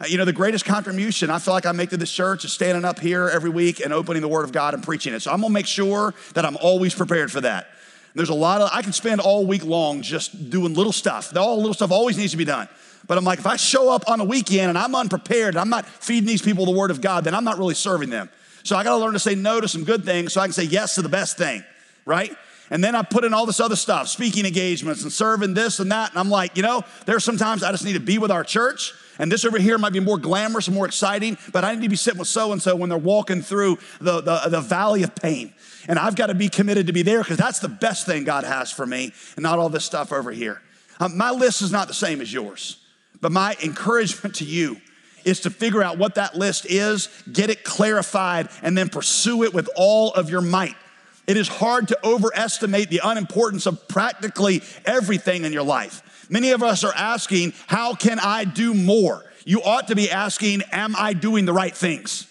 Uh, 0.00 0.06
you 0.06 0.16
know, 0.16 0.24
the 0.24 0.32
greatest 0.32 0.64
contribution 0.64 1.30
I 1.30 1.38
feel 1.38 1.54
like 1.54 1.66
I 1.66 1.72
make 1.72 1.90
to 1.90 1.96
this 1.96 2.10
church 2.10 2.44
is 2.44 2.52
standing 2.52 2.84
up 2.84 2.98
here 2.98 3.28
every 3.28 3.50
week 3.50 3.80
and 3.80 3.92
opening 3.92 4.22
the 4.22 4.28
Word 4.28 4.44
of 4.44 4.52
God 4.52 4.74
and 4.74 4.82
preaching 4.82 5.12
it. 5.12 5.20
So 5.20 5.30
I'm 5.30 5.40
gonna 5.40 5.52
make 5.52 5.66
sure 5.66 6.14
that 6.34 6.44
I'm 6.44 6.56
always 6.56 6.94
prepared 6.94 7.30
for 7.30 7.40
that. 7.42 7.68
There's 8.14 8.28
a 8.28 8.34
lot 8.34 8.60
of, 8.60 8.70
I 8.72 8.82
can 8.82 8.92
spend 8.92 9.20
all 9.20 9.44
week 9.44 9.64
long 9.64 10.02
just 10.02 10.50
doing 10.50 10.74
little 10.74 10.92
stuff. 10.92 11.36
All 11.36 11.56
little 11.56 11.74
stuff 11.74 11.90
always 11.90 12.16
needs 12.16 12.30
to 12.30 12.36
be 12.36 12.44
done. 12.44 12.68
But 13.06 13.18
I'm 13.18 13.24
like, 13.24 13.38
if 13.38 13.46
I 13.46 13.56
show 13.56 13.90
up 13.90 14.08
on 14.08 14.20
a 14.20 14.24
weekend 14.24 14.68
and 14.70 14.78
I'm 14.78 14.94
unprepared 14.94 15.54
and 15.54 15.58
I'm 15.58 15.68
not 15.68 15.86
feeding 15.86 16.26
these 16.26 16.40
people 16.40 16.64
the 16.64 16.72
word 16.72 16.90
of 16.90 17.00
God, 17.00 17.24
then 17.24 17.34
I'm 17.34 17.44
not 17.44 17.58
really 17.58 17.74
serving 17.74 18.10
them. 18.10 18.30
So 18.62 18.76
I 18.76 18.84
gotta 18.84 19.02
learn 19.02 19.12
to 19.12 19.18
say 19.18 19.34
no 19.34 19.60
to 19.60 19.68
some 19.68 19.84
good 19.84 20.04
things 20.04 20.32
so 20.32 20.40
I 20.40 20.46
can 20.46 20.54
say 20.54 20.62
yes 20.62 20.94
to 20.94 21.02
the 21.02 21.08
best 21.08 21.36
thing, 21.36 21.62
right? 22.06 22.34
And 22.70 22.82
then 22.82 22.94
I 22.94 23.02
put 23.02 23.24
in 23.24 23.34
all 23.34 23.46
this 23.46 23.60
other 23.60 23.76
stuff, 23.76 24.08
speaking 24.08 24.46
engagements 24.46 25.02
and 25.02 25.12
serving 25.12 25.54
this 25.54 25.80
and 25.80 25.92
that. 25.92 26.10
And 26.10 26.18
I'm 26.18 26.30
like, 26.30 26.56
you 26.56 26.62
know, 26.62 26.82
there's 27.06 27.24
sometimes 27.24 27.62
I 27.62 27.70
just 27.72 27.84
need 27.84 27.92
to 27.92 28.00
be 28.00 28.18
with 28.18 28.30
our 28.30 28.44
church. 28.44 28.94
And 29.18 29.30
this 29.30 29.44
over 29.44 29.58
here 29.58 29.78
might 29.78 29.92
be 29.92 30.00
more 30.00 30.18
glamorous 30.18 30.66
and 30.66 30.74
more 30.74 30.86
exciting, 30.86 31.38
but 31.52 31.64
I 31.64 31.74
need 31.74 31.82
to 31.82 31.88
be 31.88 31.96
sitting 31.96 32.18
with 32.18 32.28
so 32.28 32.52
and 32.52 32.60
so 32.60 32.74
when 32.74 32.88
they're 32.88 32.98
walking 32.98 33.42
through 33.42 33.78
the, 34.00 34.20
the, 34.20 34.40
the 34.48 34.60
valley 34.60 35.02
of 35.02 35.14
pain. 35.14 35.52
And 35.86 35.98
I've 35.98 36.16
got 36.16 36.28
to 36.28 36.34
be 36.34 36.48
committed 36.48 36.86
to 36.86 36.92
be 36.92 37.02
there 37.02 37.22
because 37.22 37.36
that's 37.36 37.60
the 37.60 37.68
best 37.68 38.06
thing 38.06 38.24
God 38.24 38.44
has 38.44 38.72
for 38.72 38.86
me 38.86 39.12
and 39.36 39.42
not 39.42 39.58
all 39.58 39.68
this 39.68 39.84
stuff 39.84 40.12
over 40.12 40.32
here. 40.32 40.60
Um, 41.00 41.16
my 41.16 41.30
list 41.30 41.62
is 41.62 41.70
not 41.70 41.88
the 41.88 41.94
same 41.94 42.20
as 42.20 42.32
yours, 42.32 42.78
but 43.20 43.30
my 43.30 43.56
encouragement 43.62 44.36
to 44.36 44.44
you 44.44 44.78
is 45.24 45.40
to 45.40 45.50
figure 45.50 45.82
out 45.82 45.98
what 45.98 46.16
that 46.16 46.34
list 46.34 46.66
is, 46.68 47.08
get 47.32 47.50
it 47.50 47.64
clarified, 47.64 48.48
and 48.62 48.76
then 48.76 48.88
pursue 48.88 49.42
it 49.42 49.54
with 49.54 49.68
all 49.76 50.12
of 50.12 50.30
your 50.30 50.40
might. 50.40 50.76
It 51.26 51.36
is 51.36 51.48
hard 51.48 51.88
to 51.88 51.98
overestimate 52.04 52.90
the 52.90 53.00
unimportance 53.02 53.66
of 53.66 53.88
practically 53.88 54.62
everything 54.84 55.44
in 55.44 55.52
your 55.52 55.62
life. 55.62 56.26
Many 56.30 56.50
of 56.50 56.62
us 56.62 56.84
are 56.84 56.94
asking, 56.94 57.54
How 57.66 57.94
can 57.94 58.18
I 58.18 58.44
do 58.44 58.74
more? 58.74 59.24
You 59.44 59.62
ought 59.62 59.88
to 59.88 59.96
be 59.96 60.10
asking, 60.10 60.62
Am 60.72 60.94
I 60.96 61.12
doing 61.12 61.44
the 61.44 61.52
right 61.52 61.74
things? 61.74 62.26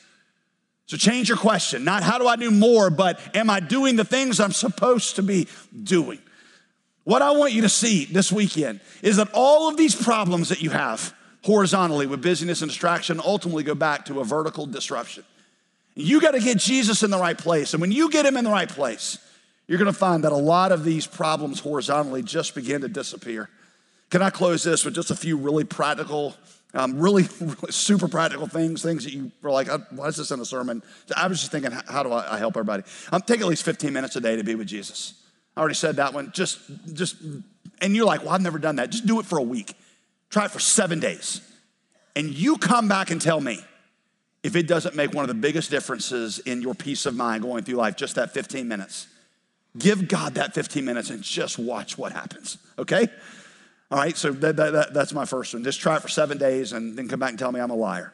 So 0.86 0.98
change 0.98 1.30
your 1.30 1.38
question. 1.38 1.84
Not 1.84 2.04
how 2.04 2.20
do 2.20 2.28
I 2.28 2.36
do 2.36 2.52
more, 2.52 2.90
but 2.90 3.20
am 3.36 3.50
I 3.50 3.60
doing 3.60 3.96
the 3.96 4.04
things 4.04 4.40
I'm 4.40 4.52
supposed 4.52 5.16
to 5.16 5.24
be 5.24 5.48
doing? 5.84 6.20
What 7.04 7.22
I 7.22 7.32
want 7.32 7.54
you 7.54 7.64
to 7.64 7.70
see 7.70 8.06
this 8.06 8.32
weekend 8.32 8.80
is 9.02 9.18
that 9.18 9.30
all 9.34 9.70
of 9.70 9.78
these 9.78 9.96
problems 9.96 10.50
that 10.50 10.62
you 10.62 10.70
have 10.70 11.14
horizontally 11.44 12.08
with 12.08 12.22
busyness 12.22 12.62
and 12.62 12.70
distraction 12.70 13.20
ultimately 13.24 13.64
go 13.64 13.76
back 13.76 14.06
to 14.06 14.20
a 14.20 14.24
vertical 14.24 14.66
disruption. 14.66 15.24
You 15.96 16.20
got 16.20 16.32
to 16.32 16.40
get 16.40 16.58
Jesus 16.58 17.04
in 17.04 17.12
the 17.12 17.20
right 17.20 17.38
place. 17.38 17.74
And 17.74 17.82
when 17.82 17.92
you 17.92 18.10
get 18.10 18.26
him 18.26 18.36
in 18.38 18.44
the 18.44 18.52
right 18.52 18.70
place, 18.70 19.18
you're 19.68 19.78
going 19.78 19.92
to 19.92 19.98
find 19.98 20.24
that 20.24 20.32
a 20.32 20.38
lot 20.38 20.72
of 20.72 20.84
these 20.84 21.08
problems 21.08 21.60
horizontally 21.60 22.24
just 22.24 22.56
begin 22.56 22.82
to 22.82 22.88
disappear. 22.88 23.50
Can 24.10 24.22
I 24.22 24.30
close 24.30 24.64
this 24.64 24.86
with 24.86 24.96
just 24.96 25.12
a 25.12 25.16
few 25.16 25.38
really 25.38 25.64
practical, 25.64 26.36
um, 26.74 27.00
really, 27.00 27.24
really, 27.40 27.72
super 27.72 28.08
practical 28.08 28.48
things, 28.48 28.82
things 28.82 29.04
that 29.06 29.14
you 29.14 29.32
were 29.42 29.52
like, 29.52 29.70
uh, 29.70 29.80
why 29.92 30.08
is 30.08 30.18
this 30.18 30.32
in 30.32 30.40
a 30.40 30.46
sermon? 30.46 30.84
I 31.16 31.28
was 31.28 31.40
just 31.40 31.52
thinking, 31.52 31.72
how 31.72 32.04
do 32.04 32.12
I, 32.12 32.38
help 32.38 32.58
everybody? 32.58 32.84
Um, 33.12 33.22
take 33.22 33.42
at 33.42 33.48
least 33.48 33.64
15 33.64 33.94
minutes 33.94 34.16
a 34.16 34.22
day 34.22 34.36
to 34.36 34.44
be 34.44 34.56
with 34.56 34.68
Jesus. 34.68 35.14
I 35.56 35.60
already 35.60 35.76
said 35.76 35.98
that 35.98 36.14
one. 36.14 36.32
Just, 36.32 36.60
just, 36.94 37.16
and 37.82 37.96
you're 37.96 38.06
like, 38.06 38.22
well, 38.22 38.32
I've 38.32 38.42
never 38.42 38.60
done 38.60 38.78
that. 38.78 38.90
Just 38.90 39.06
do 39.06 39.20
it 39.20 39.26
for 39.26 39.38
a 39.38 39.44
week. 39.44 39.76
Try 40.30 40.46
it 40.46 40.52
for 40.52 40.60
seven 40.60 41.00
days. 41.00 41.42
And 42.16 42.30
you 42.30 42.58
come 42.58 42.88
back 42.88 43.12
and 43.12 43.22
tell 43.22 43.40
me 43.40 43.64
if 44.44 44.58
it 44.58 44.68
doesn't 44.68 44.96
make 44.96 45.14
one 45.14 45.24
of 45.24 45.30
the 45.30 45.34
biggest 45.34 45.72
differences 45.72 46.40
in 46.40 46.62
your 46.62 46.76
peace 46.76 47.06
of 47.06 47.16
mind 47.16 47.44
going 47.44 47.64
through 47.64 47.76
life, 47.76 47.96
just 47.96 48.16
that 48.16 48.34
15 48.34 48.68
minutes. 48.68 49.08
Give 49.78 50.08
God 50.08 50.36
that 50.36 50.54
15 50.54 50.86
minutes 50.86 51.10
and 51.10 51.24
just 51.24 51.58
watch 51.58 51.98
what 51.98 52.12
happens, 52.12 52.58
okay? 52.78 53.08
All 53.90 53.98
right, 53.98 54.16
so 54.16 54.32
that, 54.32 54.56
that, 54.58 54.74
that, 54.74 54.94
that's 54.94 55.14
my 55.14 55.26
first 55.26 55.54
one. 55.54 55.64
Just 55.64 55.80
try 55.80 55.96
it 55.96 56.02
for 56.02 56.10
seven 56.10 56.38
days 56.38 56.74
and 56.74 56.98
then 56.98 57.08
come 57.08 57.20
back 57.20 57.30
and 57.30 57.40
tell 57.40 57.52
me 57.52 57.60
I'm 57.60 57.72
a 57.72 57.76
liar. 57.76 58.14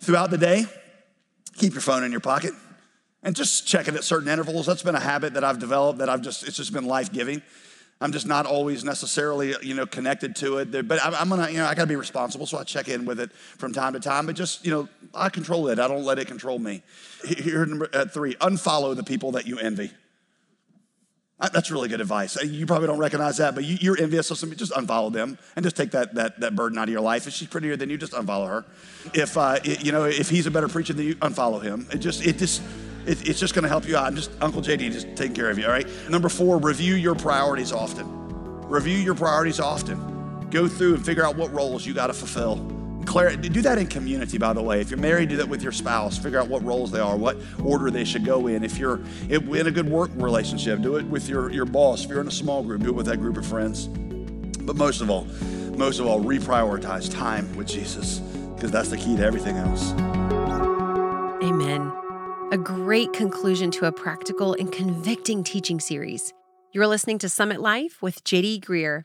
Throughout 0.00 0.30
the 0.30 0.38
day, 0.38 0.64
keep 1.56 1.72
your 1.72 1.80
phone 1.80 2.04
in 2.04 2.10
your 2.10 2.20
pocket 2.20 2.52
and 3.22 3.34
just 3.34 3.66
check 3.66 3.88
it 3.88 3.94
at 3.94 4.04
certain 4.04 4.28
intervals. 4.28 4.66
That's 4.66 4.82
been 4.82 4.94
a 4.94 5.00
habit 5.00 5.34
that 5.34 5.44
I've 5.44 5.58
developed 5.58 6.00
that 6.00 6.08
I've 6.08 6.22
just, 6.22 6.46
it's 6.46 6.56
just 6.56 6.72
been 6.72 6.86
life 6.86 7.12
giving. 7.12 7.42
I'm 8.00 8.12
just 8.12 8.26
not 8.26 8.46
always 8.46 8.84
necessarily, 8.84 9.54
you 9.60 9.74
know, 9.74 9.84
connected 9.84 10.36
to 10.36 10.58
it. 10.58 10.70
But 10.86 11.00
I'm 11.02 11.28
gonna, 11.28 11.50
you 11.50 11.58
know, 11.58 11.66
I 11.66 11.74
gotta 11.74 11.88
be 11.88 11.96
responsible, 11.96 12.46
so 12.46 12.58
I 12.58 12.64
check 12.64 12.88
in 12.88 13.04
with 13.04 13.18
it 13.18 13.32
from 13.32 13.72
time 13.72 13.94
to 13.94 14.00
time. 14.00 14.26
But 14.26 14.36
just, 14.36 14.64
you 14.64 14.70
know, 14.70 14.88
I 15.14 15.28
control 15.28 15.68
it. 15.68 15.78
I 15.78 15.88
don't 15.88 16.04
let 16.04 16.18
it 16.18 16.28
control 16.28 16.58
me. 16.58 16.82
Here, 17.24 17.66
number 17.66 17.88
uh, 17.92 18.06
three: 18.06 18.34
unfollow 18.36 18.94
the 18.94 19.02
people 19.02 19.32
that 19.32 19.46
you 19.46 19.58
envy. 19.58 19.90
That's 21.40 21.70
really 21.70 21.88
good 21.88 22.00
advice. 22.00 22.36
Uh, 22.36 22.44
you 22.44 22.66
probably 22.66 22.88
don't 22.88 22.98
recognize 22.98 23.36
that, 23.36 23.54
but 23.54 23.62
you, 23.62 23.92
are 23.92 23.96
envious 23.96 24.28
of 24.32 24.38
somebody. 24.38 24.58
Just 24.58 24.72
unfollow 24.72 25.12
them 25.12 25.38
and 25.54 25.64
just 25.64 25.76
take 25.76 25.92
that, 25.92 26.16
that, 26.16 26.40
that 26.40 26.56
burden 26.56 26.78
out 26.78 26.88
of 26.88 26.92
your 26.92 27.00
life. 27.00 27.28
If 27.28 27.32
she's 27.32 27.46
prettier 27.46 27.76
than 27.76 27.90
you, 27.90 27.96
just 27.96 28.12
unfollow 28.12 28.48
her. 28.48 28.64
If 29.14 29.36
uh, 29.36 29.60
it, 29.62 29.84
you 29.84 29.92
know, 29.92 30.02
if 30.04 30.28
he's 30.28 30.46
a 30.46 30.50
better 30.50 30.66
preacher 30.66 30.94
than 30.94 31.06
you, 31.06 31.14
unfollow 31.16 31.62
him. 31.62 31.86
It 31.92 31.98
just, 31.98 32.26
it 32.26 32.38
just 32.38 32.60
it, 33.08 33.28
it's 33.28 33.40
just 33.40 33.54
going 33.54 33.62
to 33.62 33.68
help 33.68 33.88
you 33.88 33.96
out. 33.96 34.04
I'm 34.04 34.16
just 34.16 34.30
Uncle 34.40 34.60
JD, 34.60 34.92
just 34.92 35.16
taking 35.16 35.34
care 35.34 35.50
of 35.50 35.58
you. 35.58 35.64
All 35.64 35.70
right. 35.70 35.88
Number 36.08 36.28
four, 36.28 36.58
review 36.58 36.94
your 36.94 37.14
priorities 37.14 37.72
often. 37.72 38.06
Review 38.68 38.98
your 38.98 39.14
priorities 39.14 39.60
often. 39.60 40.48
Go 40.50 40.68
through 40.68 40.94
and 40.94 41.04
figure 41.04 41.24
out 41.24 41.36
what 41.36 41.52
roles 41.52 41.86
you 41.86 41.94
got 41.94 42.08
to 42.08 42.12
fulfill. 42.12 42.56
Claire, 43.06 43.34
do 43.36 43.62
that 43.62 43.78
in 43.78 43.86
community, 43.86 44.36
by 44.36 44.52
the 44.52 44.62
way. 44.62 44.82
If 44.82 44.90
you're 44.90 44.98
married, 44.98 45.30
do 45.30 45.38
that 45.38 45.48
with 45.48 45.62
your 45.62 45.72
spouse. 45.72 46.18
Figure 46.18 46.38
out 46.38 46.48
what 46.48 46.62
roles 46.62 46.90
they 46.90 47.00
are, 47.00 47.16
what 47.16 47.38
order 47.64 47.90
they 47.90 48.04
should 48.04 48.24
go 48.24 48.48
in. 48.48 48.62
If 48.62 48.76
you're 48.76 49.00
in 49.30 49.66
a 49.66 49.70
good 49.70 49.88
work 49.88 50.10
relationship, 50.14 50.82
do 50.82 50.96
it 50.96 51.06
with 51.06 51.26
your, 51.26 51.50
your 51.50 51.64
boss. 51.64 52.04
If 52.04 52.10
you're 52.10 52.20
in 52.20 52.28
a 52.28 52.30
small 52.30 52.62
group, 52.62 52.82
do 52.82 52.90
it 52.90 52.94
with 52.94 53.06
that 53.06 53.16
group 53.16 53.38
of 53.38 53.46
friends. 53.46 53.88
But 53.88 54.76
most 54.76 55.00
of 55.00 55.08
all, 55.08 55.24
most 55.78 56.00
of 56.00 56.06
all, 56.06 56.22
reprioritize 56.22 57.10
time 57.10 57.56
with 57.56 57.66
Jesus 57.66 58.18
because 58.54 58.70
that's 58.70 58.90
the 58.90 58.98
key 58.98 59.16
to 59.16 59.24
everything 59.24 59.56
else. 59.56 59.92
Amen. 61.42 61.90
A 62.50 62.56
great 62.56 63.12
conclusion 63.12 63.70
to 63.72 63.84
a 63.84 63.92
practical 63.92 64.54
and 64.54 64.72
convicting 64.72 65.44
teaching 65.44 65.78
series. 65.78 66.32
You're 66.72 66.86
listening 66.86 67.18
to 67.18 67.28
Summit 67.28 67.60
Life 67.60 68.00
with 68.00 68.24
JD 68.24 68.64
Greear. 68.64 69.02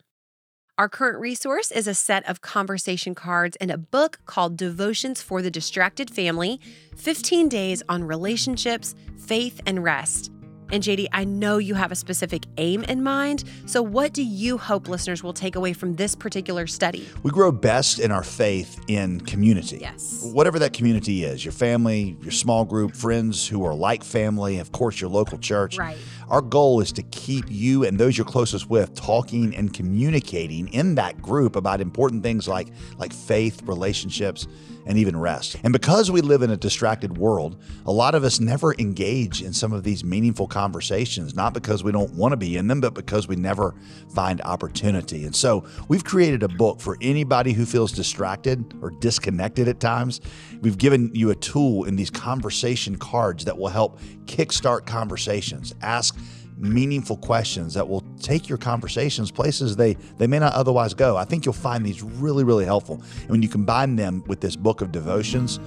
Our 0.78 0.88
current 0.88 1.20
resource 1.20 1.70
is 1.70 1.86
a 1.86 1.94
set 1.94 2.26
of 2.30 2.40
conversation 2.40 3.14
cards 3.14 3.58
and 3.60 3.70
a 3.70 3.78
book 3.78 4.20
called 4.26 4.56
Devotions 4.56 5.22
for 5.22 5.42
the 5.42 5.52
Distracted 5.52 6.10
Family 6.10 6.62
15 6.96 7.50
Days 7.50 7.84
on 7.90 8.06
Relationships, 8.06 8.96
Faith, 9.18 9.60
and 9.66 9.84
Rest. 9.84 10.32
And 10.74 10.82
JD, 10.82 11.06
I 11.14 11.24
know 11.24 11.60
you 11.60 11.76
have 11.76 11.92
a 11.92 11.96
specific 11.96 12.48
aim 12.58 12.84
in 12.86 13.04
mind. 13.04 13.44
So, 13.68 13.84
what 13.84 14.12
do 14.12 14.24
you 14.24 14.58
hope 14.58 14.90
listeners 14.90 15.22
will 15.22 15.32
take 15.32 15.56
away 15.56 15.72
from 15.72 15.96
this 15.98 16.16
particular 16.16 16.66
study? 16.66 17.08
We 17.22 17.30
grow 17.30 17.52
best 17.52 18.00
in 18.00 18.12
our 18.12 18.24
faith 18.24 18.84
in 18.88 19.22
community. 19.22 19.78
Yes. 19.80 20.28
Whatever 20.34 20.58
that 20.58 20.74
community 20.74 21.26
is 21.26 21.46
your 21.46 21.52
family, 21.52 22.18
your 22.24 22.32
small 22.32 22.66
group, 22.66 22.96
friends 22.96 23.48
who 23.48 23.64
are 23.64 23.76
like 23.76 24.04
family, 24.04 24.58
of 24.58 24.72
course, 24.72 25.00
your 25.00 25.12
local 25.12 25.38
church. 25.38 25.78
Right. 25.78 25.96
Our 26.30 26.42
goal 26.42 26.82
is 26.82 26.92
to 26.94 27.04
keep 27.04 27.46
you 27.50 27.84
and 27.86 27.98
those 27.98 28.18
you're 28.18 28.26
closest 28.26 28.70
with 28.70 28.94
talking 28.96 29.56
and 29.56 29.74
communicating 29.74 30.68
in 30.70 30.96
that 30.96 31.22
group 31.22 31.56
about 31.56 31.82
important 31.82 32.24
things 32.24 32.48
like, 32.48 32.68
like 32.98 33.14
faith, 33.14 33.62
relationships, 33.64 34.48
and 34.86 34.98
even 34.98 35.18
rest. 35.18 35.56
And 35.64 35.72
because 35.72 36.12
we 36.12 36.22
live 36.22 36.42
in 36.42 36.50
a 36.50 36.58
distracted 36.58 37.18
world, 37.18 37.62
a 37.86 37.92
lot 37.92 38.16
of 38.16 38.24
us 38.24 38.40
never 38.40 38.74
engage 38.76 39.42
in 39.42 39.54
some 39.54 39.72
of 39.72 39.84
these 39.84 40.04
meaningful 40.04 40.48
conversations, 40.48 41.36
not 41.36 41.54
because 41.54 41.84
we 41.84 41.92
don't 41.92 42.14
want 42.14 42.34
to 42.34 42.38
be 42.38 42.58
in 42.58 42.68
them, 42.68 42.82
but 42.82 42.94
because 42.94 43.28
we 43.28 43.36
never 43.36 43.74
find 44.14 44.42
opportunity. 44.42 45.26
And 45.26 45.36
so 45.36 45.64
we've 45.88 46.04
created 46.04 46.44
a 46.44 46.48
book 46.48 46.82
for 46.82 46.98
anybody 47.02 47.54
who 47.54 47.66
feels 47.66 47.92
distracted 47.92 48.74
or 48.82 48.90
disconnected 48.92 49.68
at 49.68 49.80
times. 49.80 50.22
We've 50.62 50.78
given 50.78 51.12
you 51.14 51.30
a 51.30 51.36
tool 51.36 51.86
in 51.86 51.96
these 51.96 52.10
conversation 52.10 52.98
cards 52.98 53.46
that 53.46 53.58
will 53.58 53.70
help 53.70 54.00
kickstart 54.26 54.86
conversations. 54.86 55.74
Ask 55.82 56.18
meaningful 56.58 57.18
questions 57.18 57.74
that 57.74 57.88
will 57.88 58.02
take 58.22 58.48
your 58.48 58.58
conversations 58.58 59.32
places 59.32 59.76
they 59.76 59.94
they 60.18 60.28
may 60.28 60.40
not 60.40 60.54
otherwise 60.54 60.94
go. 60.94 61.18
I 61.18 61.26
think 61.26 61.46
you'll 61.46 61.54
find 61.54 61.86
these 61.86 62.02
really 62.02 62.44
really 62.44 62.66
helpful. 62.66 63.02
And 63.22 63.30
when 63.30 63.42
you 63.42 63.50
combine 63.50 63.96
them 63.96 64.24
with 64.28 64.42
this 64.42 64.56
book 64.56 64.82
of 64.82 64.92
devotions, 64.92 65.60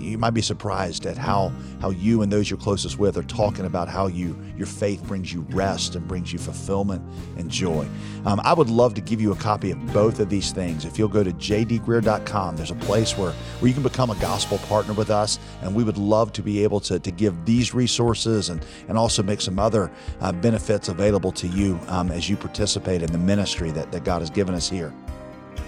you 0.00 0.18
might 0.18 0.30
be 0.30 0.42
surprised 0.42 1.06
at 1.06 1.16
how 1.16 1.52
how 1.80 1.90
you 1.90 2.22
and 2.22 2.32
those 2.32 2.50
you're 2.50 2.58
closest 2.58 2.98
with 2.98 3.16
are 3.16 3.22
talking 3.24 3.66
about 3.66 3.88
how 3.88 4.06
you 4.06 4.36
your 4.56 4.66
faith 4.66 5.02
brings 5.04 5.32
you 5.32 5.46
rest 5.50 5.94
and 5.94 6.06
brings 6.06 6.32
you 6.32 6.38
fulfillment 6.38 7.02
and 7.36 7.50
joy. 7.50 7.86
Um, 8.24 8.40
I 8.44 8.52
would 8.52 8.70
love 8.70 8.94
to 8.94 9.00
give 9.00 9.20
you 9.20 9.32
a 9.32 9.36
copy 9.36 9.70
of 9.70 9.92
both 9.92 10.20
of 10.20 10.28
these 10.28 10.52
things. 10.52 10.84
If 10.84 10.98
you'll 10.98 11.08
go 11.08 11.22
to 11.22 11.32
jdgreear.com, 11.32 12.56
there's 12.56 12.70
a 12.70 12.76
place 12.76 13.16
where 13.16 13.32
where 13.32 13.68
you 13.68 13.74
can 13.74 13.82
become 13.82 14.10
a 14.10 14.16
gospel 14.16 14.58
partner 14.58 14.94
with 14.94 15.10
us, 15.10 15.38
and 15.62 15.74
we 15.74 15.84
would 15.84 15.98
love 15.98 16.32
to 16.32 16.42
be 16.42 16.62
able 16.62 16.80
to 16.80 16.98
to 16.98 17.10
give 17.10 17.44
these 17.44 17.74
resources 17.74 18.48
and 18.48 18.64
and 18.88 18.96
also 18.98 19.22
make 19.22 19.40
some 19.40 19.58
other 19.58 19.90
uh, 20.20 20.32
benefits 20.32 20.88
available 20.88 21.32
to 21.32 21.48
you 21.48 21.78
um, 21.88 22.10
as 22.10 22.28
you 22.28 22.36
participate 22.36 23.02
in 23.02 23.10
the 23.12 23.18
ministry 23.18 23.70
that, 23.70 23.90
that 23.92 24.04
God 24.04 24.20
has 24.20 24.30
given 24.30 24.54
us 24.54 24.68
here. 24.68 24.92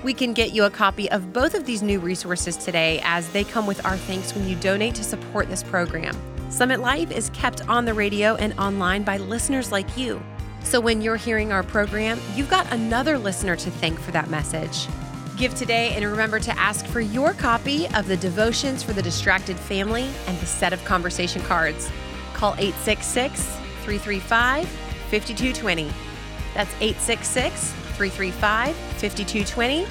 We 0.02 0.12
can 0.12 0.34
get 0.34 0.52
you 0.52 0.64
a 0.64 0.70
copy 0.70 1.10
of 1.10 1.32
both 1.32 1.54
of 1.54 1.64
these 1.64 1.82
new 1.82 1.98
resources 1.98 2.56
today 2.56 3.00
as 3.04 3.28
they 3.30 3.44
come 3.44 3.66
with 3.66 3.84
our 3.86 3.96
thanks 3.96 4.34
when 4.34 4.46
you 4.46 4.56
donate 4.56 4.94
to 4.96 5.04
support 5.04 5.48
this 5.48 5.62
program. 5.62 6.14
Summit 6.50 6.80
Life 6.80 7.10
is 7.10 7.30
kept 7.30 7.66
on 7.68 7.84
the 7.84 7.94
radio 7.94 8.36
and 8.36 8.58
online 8.58 9.02
by 9.02 9.16
listeners 9.16 9.72
like 9.72 9.96
you. 9.96 10.22
So 10.62 10.80
when 10.80 11.02
you're 11.02 11.16
hearing 11.16 11.52
our 11.52 11.62
program, 11.62 12.20
you've 12.34 12.50
got 12.50 12.70
another 12.72 13.18
listener 13.18 13.56
to 13.56 13.70
thank 13.70 13.98
for 13.98 14.10
that 14.12 14.30
message. 14.30 14.88
Give 15.36 15.54
today 15.54 15.94
and 15.94 16.04
remember 16.04 16.38
to 16.38 16.58
ask 16.58 16.86
for 16.86 17.00
your 17.00 17.32
copy 17.32 17.88
of 17.88 18.06
the 18.06 18.16
Devotions 18.16 18.82
for 18.82 18.92
the 18.92 19.02
Distracted 19.02 19.56
Family 19.56 20.08
and 20.26 20.38
the 20.38 20.46
set 20.46 20.72
of 20.72 20.84
conversation 20.84 21.42
cards. 21.42 21.90
Call 22.34 22.54
866 22.54 23.42
335 23.82 24.68
5220. 24.68 25.90
That's 26.54 26.72
866 26.80 27.74
335 27.94 28.74
5220, 28.76 29.86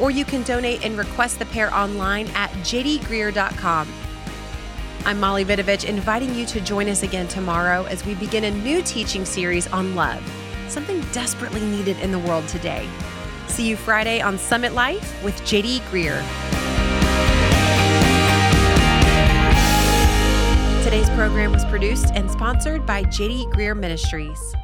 or 0.00 0.10
you 0.10 0.24
can 0.24 0.42
donate 0.42 0.84
and 0.84 0.96
request 0.96 1.38
the 1.38 1.46
pair 1.46 1.72
online 1.74 2.26
at 2.28 2.50
jdgreear.com. 2.62 3.88
I'm 5.04 5.20
Molly 5.20 5.44
Vidovich, 5.44 5.84
inviting 5.84 6.34
you 6.34 6.44
to 6.46 6.60
join 6.60 6.88
us 6.88 7.02
again 7.02 7.28
tomorrow 7.28 7.84
as 7.84 8.04
we 8.04 8.14
begin 8.16 8.44
a 8.44 8.50
new 8.50 8.82
teaching 8.82 9.24
series 9.24 9.66
on 9.68 9.94
love, 9.94 10.22
something 10.68 11.00
desperately 11.12 11.62
needed 11.62 11.98
in 12.00 12.12
the 12.12 12.18
world 12.18 12.46
today. 12.48 12.88
See 13.46 13.66
you 13.66 13.76
Friday 13.76 14.20
on 14.20 14.36
Summit 14.38 14.74
Life 14.74 15.24
with 15.24 15.34
JD 15.42 15.80
Greear. 15.90 16.22
Today's 20.84 21.10
program 21.10 21.52
was 21.52 21.64
produced 21.66 22.12
and 22.14 22.30
sponsored 22.30 22.86
by 22.86 23.02
JD 23.04 23.52
Greear 23.52 23.76
Ministries. 23.76 24.54